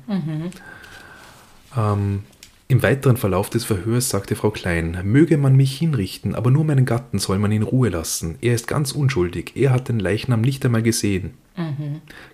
[1.77, 2.23] Ähm,
[2.71, 6.85] Im weiteren Verlauf des Verhörs sagte Frau Klein, möge man mich hinrichten, aber nur meinen
[6.85, 8.37] Gatten soll man in Ruhe lassen.
[8.39, 9.51] Er ist ganz unschuldig.
[9.55, 11.33] Er hat den Leichnam nicht einmal gesehen.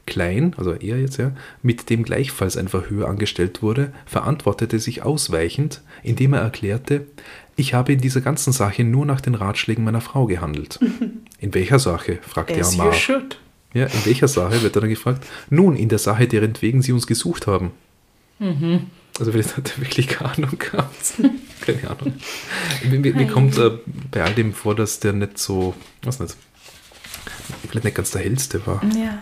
[0.06, 1.32] Klein, also er jetzt ja,
[1.64, 7.08] mit dem gleichfalls ein Verhör angestellt wurde, verantwortete sich ausweichend, indem er erklärte,
[7.56, 10.78] ich habe in dieser ganzen Sache nur nach den Ratschlägen meiner Frau gehandelt.
[11.40, 12.20] In welcher Sache?
[12.22, 12.94] fragte As you Amar.
[12.94, 13.40] should.
[13.74, 15.26] Ja, in welcher Sache wird er dann gefragt?
[15.50, 17.72] Nun, in der Sache, deren wegen sie uns gesucht haben.
[19.20, 21.14] Also vielleicht hat er wirklich keine Ahnung gehabt.
[21.62, 22.14] Keine Ahnung.
[22.84, 23.72] Mir, mir, mir kommt äh,
[24.12, 26.36] bei all dem vor, dass der nicht so, was nicht,
[27.68, 28.82] vielleicht nicht ganz der hellste war.
[28.96, 29.18] Ja.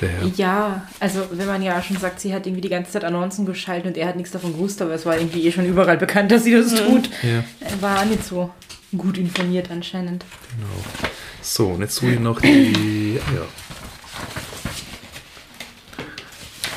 [0.00, 0.26] Der Herr.
[0.36, 3.86] Ja, also wenn man ja schon sagt, sie hat irgendwie die ganze Zeit Annoncen geschaltet
[3.86, 6.44] und er hat nichts davon gewusst, aber es war irgendwie eh schon überall bekannt, dass
[6.44, 7.08] sie das tut.
[7.22, 8.50] Ja, Er war auch nicht so
[8.96, 10.24] gut informiert anscheinend.
[10.56, 10.84] genau.
[11.40, 13.18] So, und jetzt suche ich noch die.
[13.24, 13.42] ah Ja,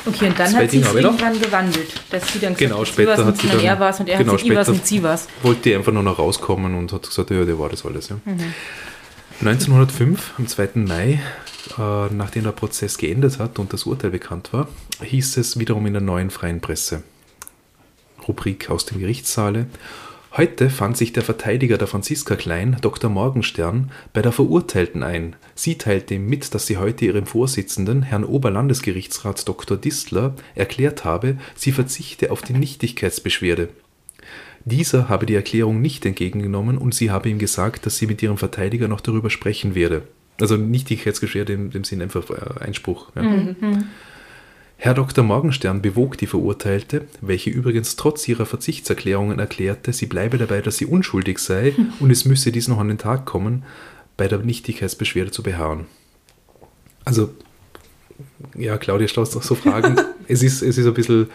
[0.06, 1.12] Okay, und dann hat sie Dinge es habe ich noch.
[1.20, 1.88] irgendwann gewandelt.
[2.10, 4.18] Dass sie dann gesagt Genau, hat, später hat und sie dann er was und er
[4.18, 5.28] genau, hat gesagt, was später- und sie was.
[5.42, 8.08] wollte die einfach nur noch rauskommen und hat gesagt, ja, der war das alles.
[8.10, 8.16] Ja.
[8.24, 8.54] Mhm.
[9.40, 10.68] 1905, am 2.
[10.86, 11.20] Mai,
[11.78, 14.68] äh, nachdem der Prozess geendet hat und das Urteil bekannt war,
[15.02, 17.02] hieß es wiederum in der neuen freien Presse,
[18.26, 19.66] Rubrik aus dem Gerichtssaale,
[20.36, 23.08] Heute fand sich der Verteidiger der Franziska Klein, Dr.
[23.08, 25.34] Morgenstern, bei der Verurteilten ein.
[25.54, 29.78] Sie teilte ihm mit, dass sie heute ihrem Vorsitzenden, Herrn Oberlandesgerichtsrat Dr.
[29.78, 33.70] Distler, erklärt habe, sie verzichte auf die Nichtigkeitsbeschwerde.
[34.66, 38.36] Dieser habe die Erklärung nicht entgegengenommen und sie habe ihm gesagt, dass sie mit ihrem
[38.36, 40.02] Verteidiger noch darüber sprechen werde.
[40.38, 43.10] Also Nichtigkeitsbeschwerde im, im Sinn einfach äh, Einspruch.
[43.14, 43.22] Ja.
[44.78, 45.24] Herr Dr.
[45.24, 50.86] Morgenstern bewog die Verurteilte, welche übrigens trotz ihrer Verzichtserklärungen erklärte, sie bleibe dabei, dass sie
[50.86, 53.64] unschuldig sei und es müsse dies noch an den Tag kommen,
[54.16, 55.86] bei der Nichtigkeitsbeschwerde zu beharren.
[57.04, 57.30] Also,
[58.54, 59.96] ja, Claudia Strauß noch so Fragen.
[60.28, 61.28] es, ist, es ist ein bisschen,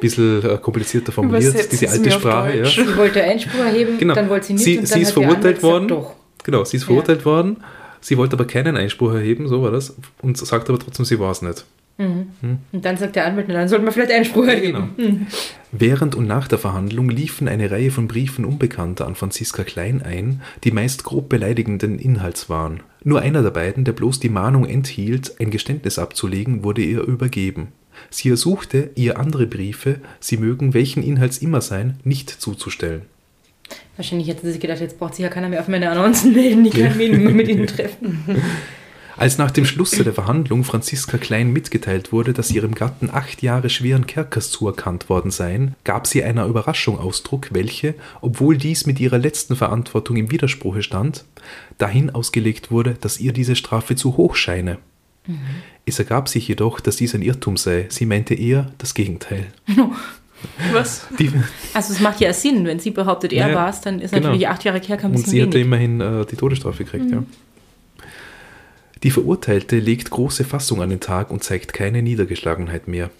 [0.00, 2.58] bisschen äh, komplizierter formuliert, Übersetzt diese es alte Sprache.
[2.58, 2.64] Ja.
[2.64, 4.14] Sie wollte Einspruch erheben, Genau.
[4.14, 5.88] dann wollte sie nicht Sie, und sie dann ist hat der verurteilt worden.
[5.88, 6.16] Gesagt.
[6.44, 7.58] Genau, sie ist verurteilt worden.
[8.00, 9.94] Sie wollte aber keinen Einspruch erheben, so war das.
[10.22, 11.64] Und sagt aber trotzdem, sie war es nicht.
[11.98, 14.90] Und dann sagt der Anwalt, dann sollte man vielleicht Einspruch erheben.
[14.96, 15.16] Genau.
[15.72, 20.40] Während und nach der Verhandlung liefen eine Reihe von Briefen Unbekannter an Franziska Klein ein,
[20.62, 22.80] die meist grob beleidigenden Inhalts waren.
[23.02, 27.68] Nur einer der beiden, der bloß die Mahnung enthielt, ein Geständnis abzulegen, wurde ihr übergeben.
[28.10, 33.02] Sie ersuchte, ihr andere Briefe, sie mögen welchen Inhalts immer sein, nicht zuzustellen.
[33.96, 36.64] Wahrscheinlich hätte sie sich gedacht, jetzt braucht sich ja keiner mehr auf meine Annoncen melden,
[36.64, 38.24] ich kann mich nicht mehr mit ihnen treffen.
[39.18, 43.68] Als nach dem Schlusse der Verhandlung Franziska Klein mitgeteilt wurde, dass ihrem Gatten acht Jahre
[43.68, 49.18] schweren Kerkers zuerkannt worden seien, gab sie einer Überraschung Ausdruck, welche, obwohl dies mit ihrer
[49.18, 51.24] letzten Verantwortung im Widerspruche stand,
[51.78, 54.78] dahin ausgelegt wurde, dass ihr diese Strafe zu hoch scheine.
[55.84, 57.86] Es ergab sich jedoch, dass dies ein Irrtum sei.
[57.90, 59.46] Sie meinte eher das Gegenteil.
[60.72, 61.06] Was?
[61.18, 61.32] Die,
[61.74, 64.28] Also es macht ja Sinn, wenn sie behauptet, er Ja, war es, dann ist genau.
[64.28, 65.66] natürlich acht Jahre Kerker ein und sie hatte wenig.
[65.66, 67.24] immerhin äh, die Todesstrafe gekriegt, ja.
[69.02, 73.10] Die Verurteilte legt große Fassung an den Tag und zeigt keine Niedergeschlagenheit mehr.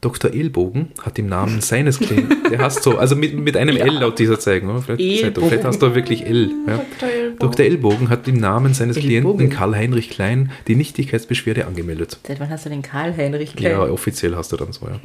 [0.00, 0.32] Dr.
[0.32, 4.18] Ellbogen hat im Namen seines Klienten, der heißt so, also mit, mit einem L laut
[4.18, 4.82] dieser Zeigung, oder?
[4.82, 6.50] vielleicht, vielleicht hast du wirklich L.
[6.66, 6.76] Ja.
[6.76, 7.08] Dr.
[7.08, 7.38] Ellbogen.
[7.38, 7.66] Dr.
[7.66, 9.38] Ellbogen hat im Namen seines Ellbogen.
[9.38, 12.18] Klienten Karl-Heinrich Klein die Nichtigkeitsbeschwerde angemeldet.
[12.26, 13.72] Seit wann hast du den Karl-Heinrich Klein?
[13.72, 15.00] Ja, offiziell hast du dann so, ja.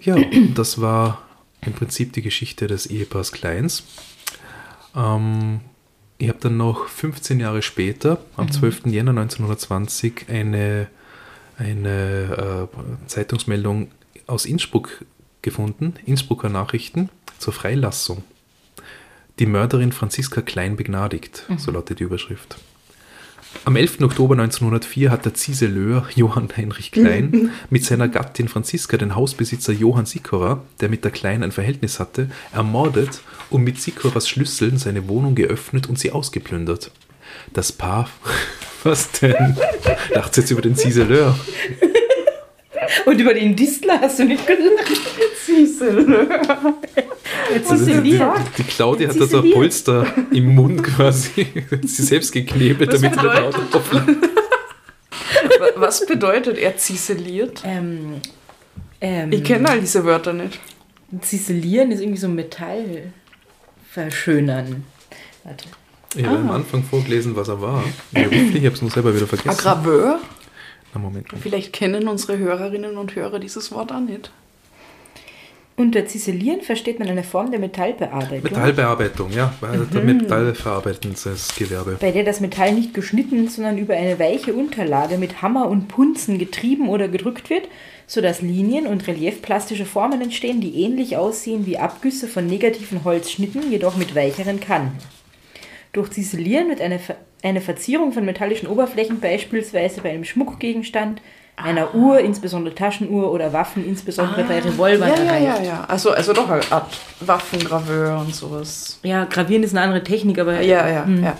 [0.16, 1.22] ja, das war
[1.64, 3.84] im Prinzip die Geschichte des Ehepaars Kleins.
[4.96, 5.60] Ähm,
[6.20, 8.86] ich habe dann noch 15 Jahre später, am 12.
[8.86, 10.88] Jänner 1920, eine,
[11.56, 13.90] eine äh, Zeitungsmeldung
[14.26, 15.04] aus Innsbruck
[15.40, 18.22] gefunden, Innsbrucker Nachrichten zur Freilassung.
[19.38, 22.58] Die Mörderin Franziska Klein begnadigt, so lautet die Überschrift.
[23.64, 24.00] Am 11.
[24.02, 30.06] Oktober 1904 hat der Ziseleur Johann Heinrich Klein mit seiner Gattin Franziska den Hausbesitzer Johann
[30.06, 35.34] Sikora, der mit der Klein ein Verhältnis hatte, ermordet und mit Sikoras Schlüsseln seine Wohnung
[35.34, 36.90] geöffnet und sie ausgeplündert.
[37.52, 38.08] Das Paar,
[38.82, 39.56] was denn?
[40.14, 41.38] Lacht jetzt über den Ziseleur.
[43.04, 45.00] Und über den Distler hast du nicht gelacht.
[45.44, 46.28] Ziesel.
[47.54, 48.22] Jetzt Also ist die, die,
[48.58, 49.52] die Claudia hat da so ein.
[49.52, 51.46] Polster im Mund quasi.
[51.82, 54.08] sie selbst geknebelt, Was damit sie nicht auflacht.
[55.76, 57.62] Was bedeutet er ziseliert?
[57.64, 58.20] Ähm,
[59.00, 60.58] ähm, Ich kenne all diese Wörter nicht.
[61.20, 63.12] Ziselieren ist irgendwie so Metall
[63.90, 64.84] verschönern.
[65.44, 65.64] Warte.
[66.16, 67.84] Ich habe am Anfang vorgelesen, was er war.
[68.10, 69.56] Beruflich, ich habe es nur selber wieder vergessen.
[69.56, 70.18] Graveur?
[70.92, 71.28] Na, Moment.
[71.40, 74.30] Vielleicht kennen unsere Hörerinnen und Hörer dieses Wort auch nicht.
[75.76, 79.54] Unter Ziselieren versteht man eine Form der Metallbearbeitung, Metallbearbeitung, ja.
[79.60, 79.90] Weil Mhm.
[79.90, 81.96] der Metallverarbeitendes Gewerbe.
[81.98, 86.38] bei der das Metall nicht geschnitten, sondern über eine weiche Unterlage mit Hammer und Punzen
[86.38, 87.66] getrieben oder gedrückt wird,
[88.06, 93.96] sodass Linien und reliefplastische Formen entstehen, die ähnlich aussehen wie Abgüsse von negativen Holzschnitten, jedoch
[93.96, 94.98] mit weicheren Kanten.
[95.92, 101.22] Durch Ziselieren wird eine, Ver eine Verzierung von metallischen Oberflächen, beispielsweise bei einem Schmuckgegenstand,
[101.56, 105.16] einer Uhr, insbesondere Taschenuhr oder Waffen, insbesondere bei Revolvern, Ah.
[105.16, 105.62] ja, ja, erreicht.
[105.64, 105.84] ja, ja.
[105.84, 108.98] Also, also doch eine Art Waffengraveur und sowas.
[109.02, 111.36] Ja, gravieren ist eine andere Technik, aber Ja, ja, ja.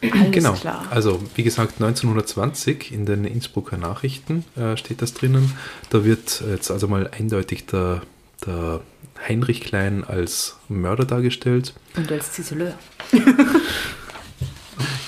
[0.00, 0.52] Alles Genau.
[0.52, 0.86] klar.
[0.90, 5.52] Also, wie gesagt, 1920 in den Innsbrucker Nachrichten äh, steht das drinnen.
[5.90, 8.02] Da wird jetzt also mal eindeutig der,
[8.46, 8.80] der
[9.28, 11.74] Heinrich Klein als Mörder dargestellt.
[11.96, 12.74] und als Ziseleur.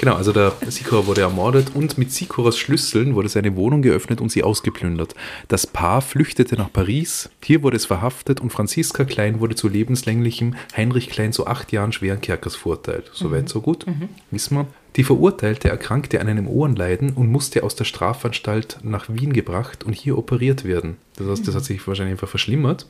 [0.01, 4.33] Genau, also der Sikora wurde ermordet und mit Sikoras Schlüsseln wurde seine Wohnung geöffnet und
[4.33, 5.15] sie ausgeplündert.
[5.49, 10.55] Das Paar flüchtete nach Paris, hier wurde es verhaftet und Franziska Klein wurde zu lebenslänglichem,
[10.75, 13.11] Heinrich Klein zu acht Jahren schweren Kerkers verurteilt.
[13.13, 13.85] Soweit, so gut,
[14.31, 14.67] wissen wir.
[14.97, 19.93] Die Verurteilte erkrankte an einem Ohrenleiden und musste aus der Strafanstalt nach Wien gebracht und
[19.93, 20.97] hier operiert werden.
[21.17, 22.87] Das heißt, das hat sich wahrscheinlich einfach verschlimmert.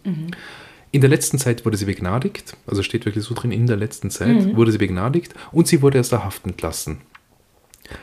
[0.92, 4.10] In der letzten Zeit wurde sie begnadigt, also steht wirklich so drin, in der letzten
[4.10, 7.00] Zeit wurde sie begnadigt und sie wurde aus der Haft entlassen.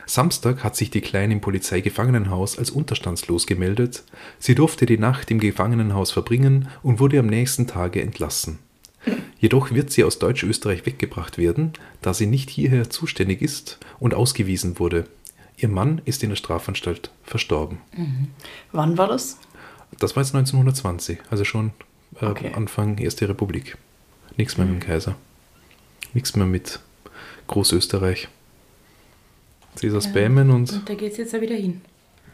[0.06, 4.04] Samstag hat sich die Kleine im Polizeigefangenenhaus als unterstandslos gemeldet.
[4.38, 8.58] Sie durfte die Nacht im Gefangenenhaus verbringen und wurde am nächsten Tage entlassen.
[9.38, 11.72] Jedoch wird sie aus Deutsch-Österreich weggebracht werden,
[12.02, 15.04] da sie nicht hierher zuständig ist und ausgewiesen wurde.
[15.56, 17.78] Ihr Mann ist in der Strafanstalt verstorben.
[18.72, 19.38] Wann war das?
[19.98, 21.72] Das war jetzt 1920, also schon
[22.20, 22.52] äh, Okay.
[22.54, 23.76] Anfang Erste Republik.
[24.36, 25.16] Nichts mehr mit dem Kaiser.
[26.14, 26.80] Nichts mehr mit
[27.48, 28.28] Großösterreich.
[29.80, 31.80] Caesar Spammen und Und da geht es jetzt da wieder hin.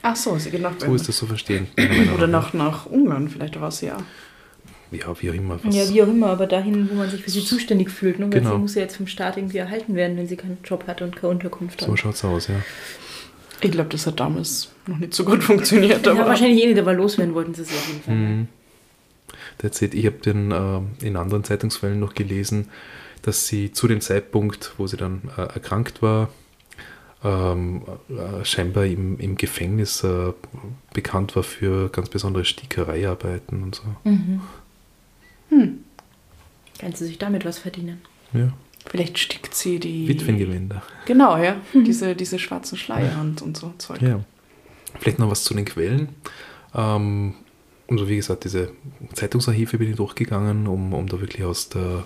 [0.02, 1.66] Ach so, sie geht nach so ist das zu verstehen.
[1.76, 2.52] meiner Meinung Oder nach.
[2.52, 3.96] nach, Ungarn, vielleicht war sie ja.
[4.90, 5.58] Ja, wie auch immer.
[5.62, 8.18] Was, Ja, wie auch immer, aber dahin, wo man sich für sie zuständig fühlt.
[8.18, 8.26] Ne?
[8.26, 8.52] Weil Genau.
[8.52, 11.16] sie muss ja jetzt vom Staat irgendwie erhalten werden, wenn sie keinen Job hat und
[11.16, 11.88] keine Unterkunft hat.
[11.88, 12.56] so schaut's aus, ja.
[13.60, 16.04] Ich glaube, das hat damals noch nicht so gut funktioniert.
[16.06, 18.14] ja, Aber wahrscheinlich eh nicht, aber loswerden wollten sie sie auf jeden Fall.
[18.14, 18.48] Mhm.
[19.62, 19.94] It.
[19.94, 22.70] Ich habe den äh, in anderen Zeitungsquellen noch gelesen,
[23.22, 26.28] dass sie zu dem Zeitpunkt, wo sie dann äh, erkrankt war,
[27.22, 30.32] ähm, äh, scheinbar im, im Gefängnis äh,
[30.92, 33.82] bekannt war für ganz besondere Stickereiarbeiten und so.
[34.04, 34.40] Mhm.
[36.78, 38.02] Kann sie sich damit was verdienen?
[38.32, 38.52] Ja.
[38.86, 40.08] vielleicht stickt sie die.
[40.08, 40.82] Witwengewänder.
[41.06, 41.56] Genau, ja.
[41.74, 44.02] Diese, diese schwarzen Schleier und, und so Zeug.
[44.02, 44.20] Ja.
[44.98, 46.08] Vielleicht noch was zu den Quellen.
[46.74, 47.34] Ähm,
[47.88, 48.70] also wie gesagt, diese
[49.12, 52.04] Zeitungsarchive bin ich durchgegangen, um, um da wirklich aus der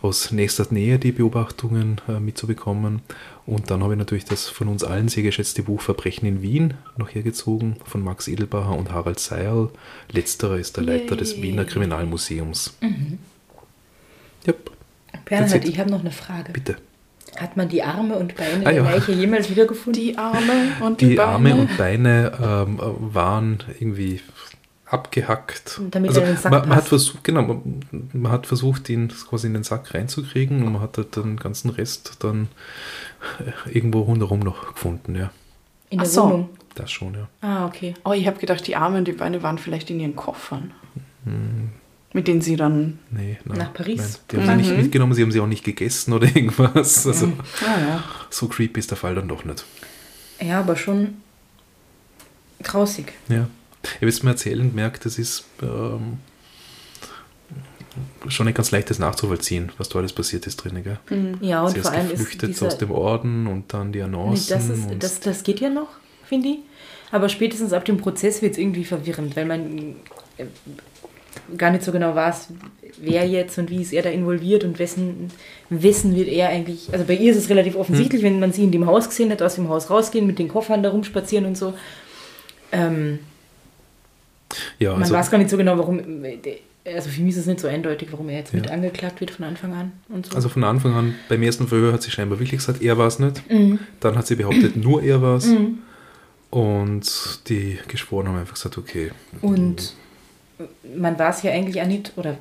[0.00, 3.02] aus nächster Nähe die Beobachtungen äh, mitzubekommen.
[3.46, 6.74] Und dann habe ich natürlich das von uns allen sehr geschätzte Buch Verbrechen in Wien
[6.96, 9.70] noch hergezogen, von Max Edelbacher und Harald Seierl.
[10.12, 11.42] Letzterer ist der Leiter des Yay.
[11.42, 12.76] Wiener Kriminalmuseums.
[14.46, 14.70] Yep,
[15.24, 16.52] Bernhard, ich habe noch eine Frage.
[16.52, 16.76] bitte.
[17.36, 18.90] Hat man die Arme und Beine Ah, der ja.
[18.90, 20.02] Leiche jemals wiedergefunden?
[20.02, 21.28] Die Arme und die, Die Beine.
[21.32, 24.20] Arme und Beine ähm, äh, waren irgendwie
[24.90, 25.80] abgehackt.
[25.90, 27.80] Damit also er in den Sack man, man hat versucht, genau, man,
[28.12, 31.70] man hat versucht, ihn quasi in den Sack reinzukriegen und man hat halt den ganzen
[31.70, 32.48] Rest dann
[33.72, 35.30] irgendwo rundherum noch gefunden, ja.
[35.90, 36.22] In der Ach so.
[36.24, 36.48] Wohnung.
[36.74, 37.28] Das schon, ja.
[37.40, 37.94] Ah, okay.
[38.04, 40.72] Oh, ich habe gedacht, die Arme und die Beine waren vielleicht in ihren Koffern.
[41.24, 41.70] Hm,
[42.12, 42.98] Mit denen sie dann.
[43.10, 43.98] nee, nein, Nach Paris.
[43.98, 44.20] Nein.
[44.30, 44.82] Die haben sie nicht Mhm.
[44.84, 47.06] mitgenommen, sie haben sie auch nicht gegessen oder irgendwas.
[47.06, 47.26] Also
[47.66, 48.04] Ah ja.
[48.30, 49.64] so creepy ist der Fall dann doch nicht.
[50.40, 51.16] Ja, aber schon
[52.62, 53.12] grausig.
[53.28, 53.48] Ja.
[54.00, 56.18] Ihr wisst mir erzählen, merkt, das ist ähm,
[58.28, 60.98] schon nicht ganz leichtes nachzuvollziehen, was da alles passiert ist drin, gell?
[61.40, 63.98] Ja, und Sie vor ist allem ist geflüchtet dieser, aus dem Orden und dann die
[63.98, 64.54] Nee, Annoncen.
[64.56, 65.88] das, ist, und das, das geht ja noch,
[66.24, 66.58] finde ich.
[67.10, 69.96] Aber spätestens ab dem Prozess wird es irgendwie verwirrend, weil man
[70.36, 70.44] äh,
[71.56, 72.48] gar nicht so genau weiß,
[72.98, 75.30] wer jetzt und wie ist er da involviert und wessen,
[75.70, 76.88] wessen wird er eigentlich.
[76.92, 79.40] Also bei ihr ist es relativ offensichtlich, wenn man sie in dem Haus gesehen hat,
[79.40, 81.72] aus dem Haus rausgehen, mit den Koffern da rumspazieren und so.
[82.72, 83.20] Ähm,
[84.78, 86.00] ja, man also, weiß gar nicht so genau, warum.
[86.84, 88.72] Also für mich ist es nicht so eindeutig, warum er jetzt mit Ja.
[88.72, 90.34] angeklagt wird von Anfang an und so.
[90.34, 93.18] also von Anfang an, beim ersten Verhör hat sie scheinbar wirklich gesagt, er war es
[93.18, 93.42] nicht.
[93.50, 93.78] Mhm.
[94.00, 95.46] Dann hat sie behauptet, nur er war es.
[95.46, 95.78] Mhm.
[96.50, 99.10] Und die Geschworenen haben einfach gesagt, okay.
[99.42, 99.92] Und
[100.96, 102.38] man weiß ja eigentlich auch nicht, oder,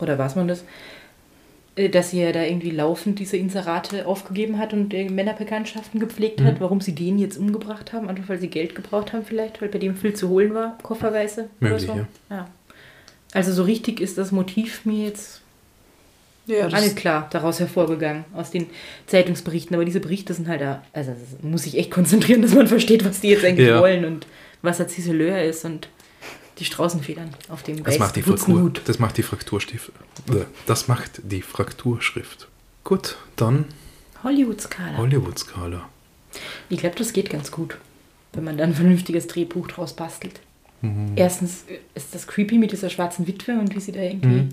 [0.00, 0.64] oder weiß man das,
[1.90, 6.54] dass sie ja da irgendwie laufend diese Inserate aufgegeben hat und äh, Männerbekanntschaften gepflegt hat,
[6.54, 6.60] Mhm.
[6.60, 9.78] warum sie den jetzt umgebracht haben, einfach weil sie Geld gebraucht haben vielleicht, weil bei
[9.78, 11.48] dem viel zu holen war, kofferweise.
[11.60, 11.98] Möglich, oder so.
[12.00, 12.36] ja.
[12.36, 12.48] ja.
[13.32, 15.42] Also so richtig ist das Motiv mir jetzt
[16.46, 18.66] Ja, nicht klar daraus hervorgegangen, aus den
[19.06, 19.74] Zeitungsberichten.
[19.74, 23.04] Aber diese Berichte sind halt da, also das muss sich echt konzentrieren, dass man versteht,
[23.04, 23.80] was die jetzt eigentlich Ja.
[23.80, 24.26] wollen und
[24.62, 25.88] was ein Ziseleur ist und
[26.58, 29.90] die Straußenfedern auf dem Das macht, die Fraktur, das macht die Frakturstift.
[30.30, 32.48] äh, Das macht die Frakturschrift.
[32.84, 33.66] Gut, dann
[34.22, 34.96] Hollywood-Skala.
[34.96, 35.88] Hollywood-Skala.
[36.68, 37.76] Ich glaube, das geht ganz gut,
[38.32, 40.40] wenn man dann ein vernünftiges Drehbuch draus bastelt.
[40.82, 41.12] Mhm.
[41.16, 44.48] Erstens ist das creepy mit dieser schwarzen Witwe und wie sie da irgendwie Mhm.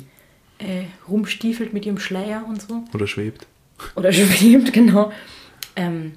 [0.59, 2.83] äh, rumstiefelt mit ihrem Schleier und so.
[2.93, 3.45] Oder schwebt.
[3.95, 5.11] Oder schwebt, genau.
[5.75, 6.13] Ähm,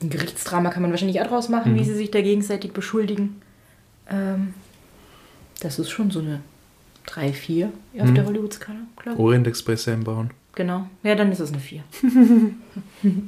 [0.00, 1.78] ein Gerichtsdrama kann man wahrscheinlich auch draus machen, Mhm.
[1.78, 3.40] wie sie sich da gegenseitig beschuldigen.
[4.10, 4.54] Ähm,
[5.62, 6.40] das ist schon so eine
[7.06, 8.14] 3, 4 auf Mhm.
[8.14, 9.24] der Hollywood-Skala, glaube ich.
[9.24, 10.30] Orient Express einbauen.
[10.54, 10.86] Genau.
[11.02, 11.82] Ja, dann ist es eine 4.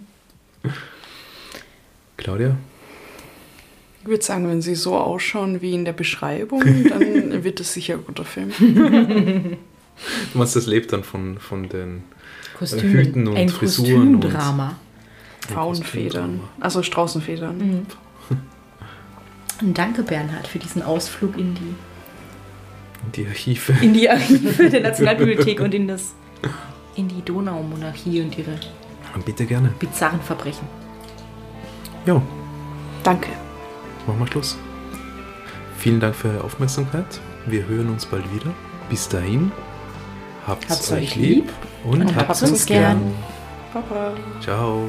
[2.16, 2.56] Claudia?
[4.02, 7.94] ich würde sagen, wenn sie so ausschauen wie in der Beschreibung, dann wird es sicher
[7.94, 8.52] ein guter Film.
[10.32, 12.02] Du meinst, das lebt dann von, von den
[12.58, 12.92] Kostümen.
[12.92, 14.74] Hüten und ein Frisuren und- Kostümdrama.
[15.42, 16.40] Pfauenfedern.
[16.58, 17.58] Also Straußenfedern.
[17.58, 17.86] Mhm.
[19.72, 21.74] Danke, Bernhard, für diesen Ausflug in die,
[23.14, 23.72] Die Archive.
[23.82, 26.14] in die Archive der Nationalbibliothek und in, das,
[26.96, 28.58] in die Donaumonarchie und ihre
[29.24, 29.68] Bitte gerne.
[29.78, 30.66] bizarren Verbrechen.
[32.06, 32.20] Jo,
[33.04, 33.28] Danke.
[34.06, 34.58] machen wir Schluss.
[35.78, 37.20] Vielen Dank für eure Aufmerksamkeit.
[37.46, 38.52] Wir hören uns bald wieder.
[38.90, 39.52] Bis dahin,
[40.46, 41.52] habt's, Habt's euch lieb lieb
[41.84, 42.98] und, und habt's habt's uns gern.
[42.98, 43.14] gern.
[43.88, 44.12] Baba.
[44.40, 44.88] Ciao.